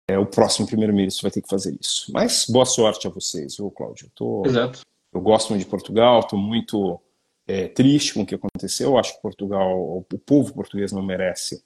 [0.07, 2.11] é o próximo primeiro-ministro vai ter que fazer isso.
[2.13, 4.09] Mas boa sorte a vocês, viu, Cláudio?
[4.13, 4.81] Tô, Exato.
[5.11, 6.99] Eu gosto muito de Portugal, estou muito
[7.47, 8.91] é, triste com o que aconteceu.
[8.91, 11.63] Eu acho que Portugal, o povo português não merece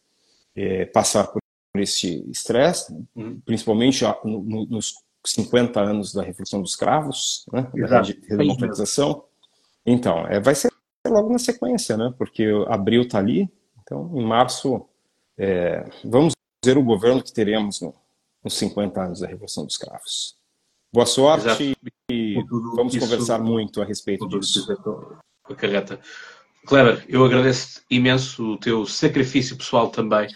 [0.56, 1.42] é, passar por
[1.78, 3.40] esse estresse, uhum.
[3.46, 4.94] principalmente no, no, nos
[5.26, 9.24] 50 anos da Revolução dos Cravos, né, da redemocratização.
[9.86, 10.72] Então, é, vai ser
[11.08, 13.50] logo na sequência, né, porque abril está ali,
[13.82, 14.86] então em março
[15.38, 16.34] é, vamos
[16.64, 17.96] ver o governo que teremos no,
[18.44, 20.36] nos 50 anos da Revolução dos Cravos.
[20.92, 21.64] Boa sorte Exato.
[22.10, 22.36] e
[22.76, 24.66] vamos isso, conversar muito a respeito disso.
[25.58, 26.00] Carreta.
[26.66, 30.28] Kleber, eu agradeço imenso o teu sacrifício pessoal também.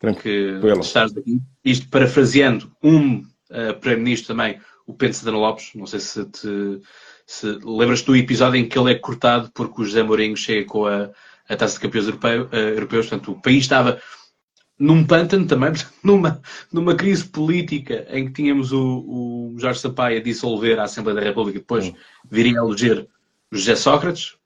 [0.00, 0.60] Tranquilo.
[0.60, 1.40] Que estás aqui.
[1.64, 5.70] Isto parafraseando um uh, Primeiro-Ministro também, o Pedro Santana Lopes.
[5.74, 6.80] Não sei se te
[7.26, 10.86] se lembras do episódio em que ele é cortado porque o José Mourinho chega com
[10.86, 11.10] a,
[11.48, 13.08] a taça de campeões europeu, uh, europeus.
[13.08, 14.00] Portanto, o país estava
[14.78, 15.72] num pântano também,
[16.02, 16.40] numa,
[16.72, 21.26] numa crise política em que tínhamos o, o Jorge Sampaio a dissolver a Assembleia da
[21.26, 21.92] República e depois
[22.30, 23.08] viria a eleger
[23.50, 24.36] José Sócrates.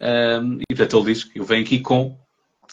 [0.00, 2.16] Um, e portanto ele diz que eu venho aqui com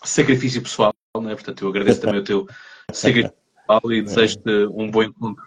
[0.04, 1.34] sacrifício pessoal, não é?
[1.34, 2.48] portanto eu agradeço também o teu
[2.94, 5.44] sacrifício pessoal e desejo-te um bom encontro,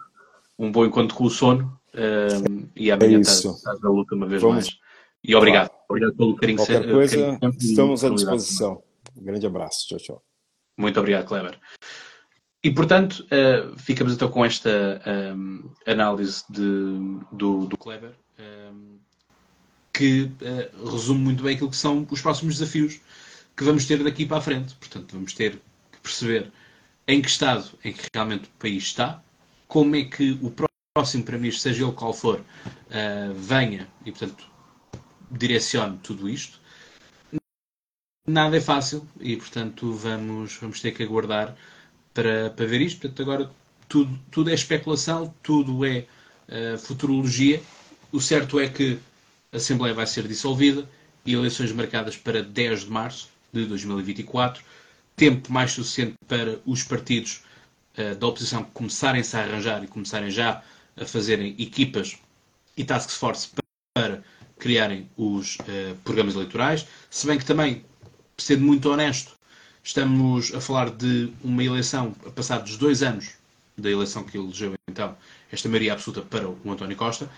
[0.59, 4.43] um bom encontro com o sono um, e amanhã é estás, na luta uma vez
[4.43, 4.57] Vamos.
[4.57, 4.79] mais.
[5.23, 5.71] E obrigado.
[5.89, 6.59] Obrigado pelo carinho.
[6.59, 8.83] Qualquer coisa, carinho estamos à disposição.
[9.17, 9.87] Um grande abraço.
[9.89, 10.28] Tchau, tchau.
[10.79, 11.59] Muito obrigado, Kleber.
[12.63, 15.03] E, portanto, uh, ficamos então com esta
[15.37, 18.99] um, análise de, do, do Kleber, um,
[19.93, 23.01] que uh, resume muito bem aquilo que são os próximos desafios
[23.57, 24.75] que vamos ter daqui para a frente.
[24.77, 25.61] Portanto, vamos ter
[25.91, 26.53] que perceber
[27.09, 29.21] em que estado em que realmente o país está,
[29.67, 30.53] como é que o
[30.95, 34.49] próximo Primeiro-Ministro, seja ele qual for, uh, venha e, portanto,
[35.31, 36.58] direcione tudo isto
[38.29, 41.57] nada é fácil e, portanto, vamos, vamos ter que aguardar
[42.13, 43.01] para, para ver isto.
[43.01, 43.51] Portanto, agora
[43.89, 46.05] tudo, tudo é especulação, tudo é
[46.49, 47.63] uh, futurologia.
[48.13, 48.99] O certo é que
[49.53, 50.89] a Assembleia vai ser dissolvida
[51.25, 54.63] e eleições marcadas para 10 de março de 2024.
[55.17, 57.43] Tempo mais suficiente para os partidos
[57.97, 60.63] uh, da oposição começarem-se a arranjar e começarem já
[60.97, 62.19] a fazerem equipas
[62.77, 63.49] e task force
[63.95, 64.23] para,
[64.59, 66.87] criarem os uh, programas eleitorais.
[67.11, 67.85] Se bem que também
[68.39, 69.37] sendo muito honesto,
[69.83, 73.35] estamos a falar de uma eleição, a passar dos dois anos
[73.77, 75.17] da eleição que elegeu então
[75.51, 77.31] esta maioria absoluta para o António Costa,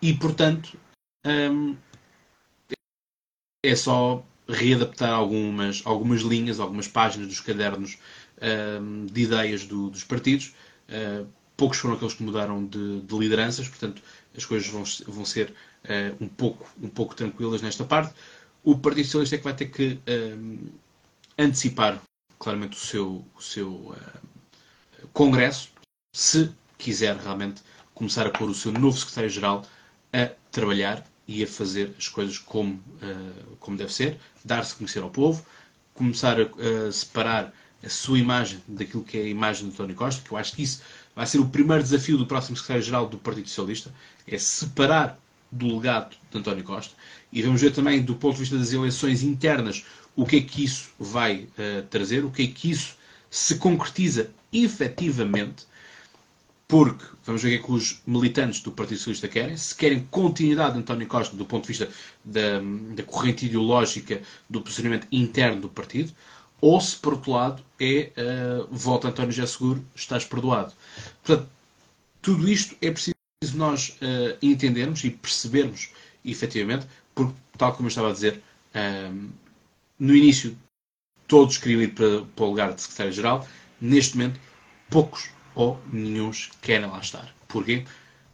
[0.00, 0.78] e portanto
[1.26, 1.76] hum,
[3.64, 7.98] é só readaptar algumas, algumas linhas, algumas páginas dos cadernos
[8.80, 10.54] hum, de ideias do, dos partidos.
[10.88, 11.26] Uh,
[11.56, 14.02] poucos foram aqueles que mudaram de, de, lideranças, portanto
[14.36, 14.82] as coisas vão,
[15.14, 15.50] vão ser
[15.84, 18.12] uh, um, pouco, um pouco tranquilas nesta parte
[18.62, 20.68] o Partido Socialista é que vai ter que um,
[21.38, 22.00] antecipar
[22.38, 25.70] claramente o seu, o seu uh, congresso,
[26.14, 27.62] se quiser realmente
[27.94, 29.64] começar a pôr o seu novo secretário-geral
[30.12, 35.02] a trabalhar e a fazer as coisas como, uh, como deve ser, dar-se a conhecer
[35.02, 35.44] ao povo,
[35.94, 37.52] começar a, a, separar
[37.82, 40.62] a sua imagem daquilo que é a imagem de António Costa, que eu acho que
[40.62, 40.82] isso
[41.14, 43.92] vai ser o primeiro desafio do próximo secretário-geral do Partido Socialista,
[44.26, 45.18] é separar
[45.50, 46.94] do legado de António Costa
[47.32, 49.84] e vamos ver também do ponto de vista das eleições internas
[50.16, 52.96] o que é que isso vai uh, trazer, o que é que isso
[53.30, 55.64] se concretiza efetivamente,
[56.66, 60.06] porque vamos ver o que é que os militantes do Partido Socialista querem, se querem
[60.10, 61.88] continuidade de António Costa do ponto de vista
[62.24, 62.60] da,
[62.94, 66.12] da corrente ideológica do posicionamento interno do partido,
[66.60, 70.74] ou se, por outro lado, é uh, volta António já seguro, estás perdoado.
[71.24, 71.48] Portanto,
[72.20, 73.19] tudo isto é preciso
[73.54, 75.88] nós uh, entendermos e percebermos
[76.22, 78.42] efetivamente, porque, tal como eu estava a dizer,
[78.74, 79.30] ehm,
[79.98, 80.56] no início
[81.26, 83.48] todos queriam ir para, para o lugar de secretário-geral,
[83.80, 84.38] neste momento
[84.90, 86.30] poucos ou nenhum
[86.60, 87.34] querem lá estar.
[87.48, 87.86] Porquê?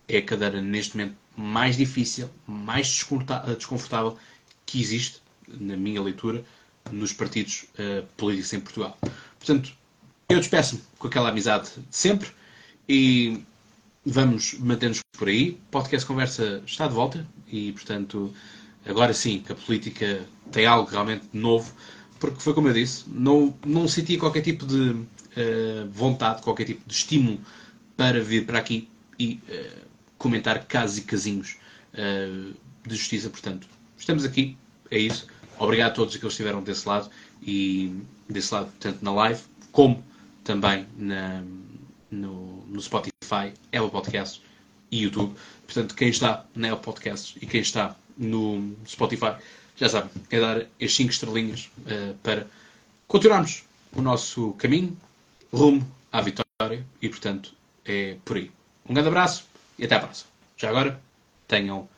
[0.09, 4.19] É a cadeira neste momento mais difícil, mais desconfortável
[4.65, 6.45] que existe, na minha leitura,
[6.91, 8.99] nos partidos uh, políticos em Portugal.
[9.39, 9.73] Portanto,
[10.29, 12.29] eu despeço-me com aquela amizade de sempre
[12.89, 13.45] e
[14.07, 15.59] vamos manter-nos por aí.
[15.71, 18.33] Podcast Conversa está de volta e, portanto,
[18.87, 21.75] agora sim que a política tem algo realmente novo,
[22.21, 26.87] porque foi como eu disse, não, não senti qualquer tipo de uh, vontade, qualquer tipo
[26.87, 27.41] de estímulo
[27.97, 28.89] para vir para aqui
[29.19, 29.87] e uh,
[30.17, 31.57] comentar casos e casinhos
[31.95, 32.55] uh,
[32.87, 33.29] de justiça.
[33.29, 33.67] Portanto,
[33.99, 34.57] estamos aqui,
[34.89, 35.27] é isso.
[35.59, 37.11] Obrigado a todos que estiveram desse lado
[37.43, 37.93] e
[38.29, 39.43] desse lado, tanto na live
[39.73, 40.05] como
[40.45, 41.43] também na,
[42.17, 44.41] no, no Spotify, Apple Podcasts
[44.91, 45.35] e YouTube.
[45.65, 49.35] Portanto, quem está na Apple Podcasts e quem está no Spotify,
[49.77, 52.47] já sabe, é dar as 5 estrelinhas uh, para
[53.07, 53.65] continuarmos
[53.95, 54.97] o nosso caminho
[55.53, 57.53] rumo à vitória e, portanto,
[57.85, 58.51] é por aí.
[58.89, 59.45] Um grande abraço
[59.79, 60.31] e até à próxima.
[60.57, 61.01] Já agora,
[61.47, 61.89] tenham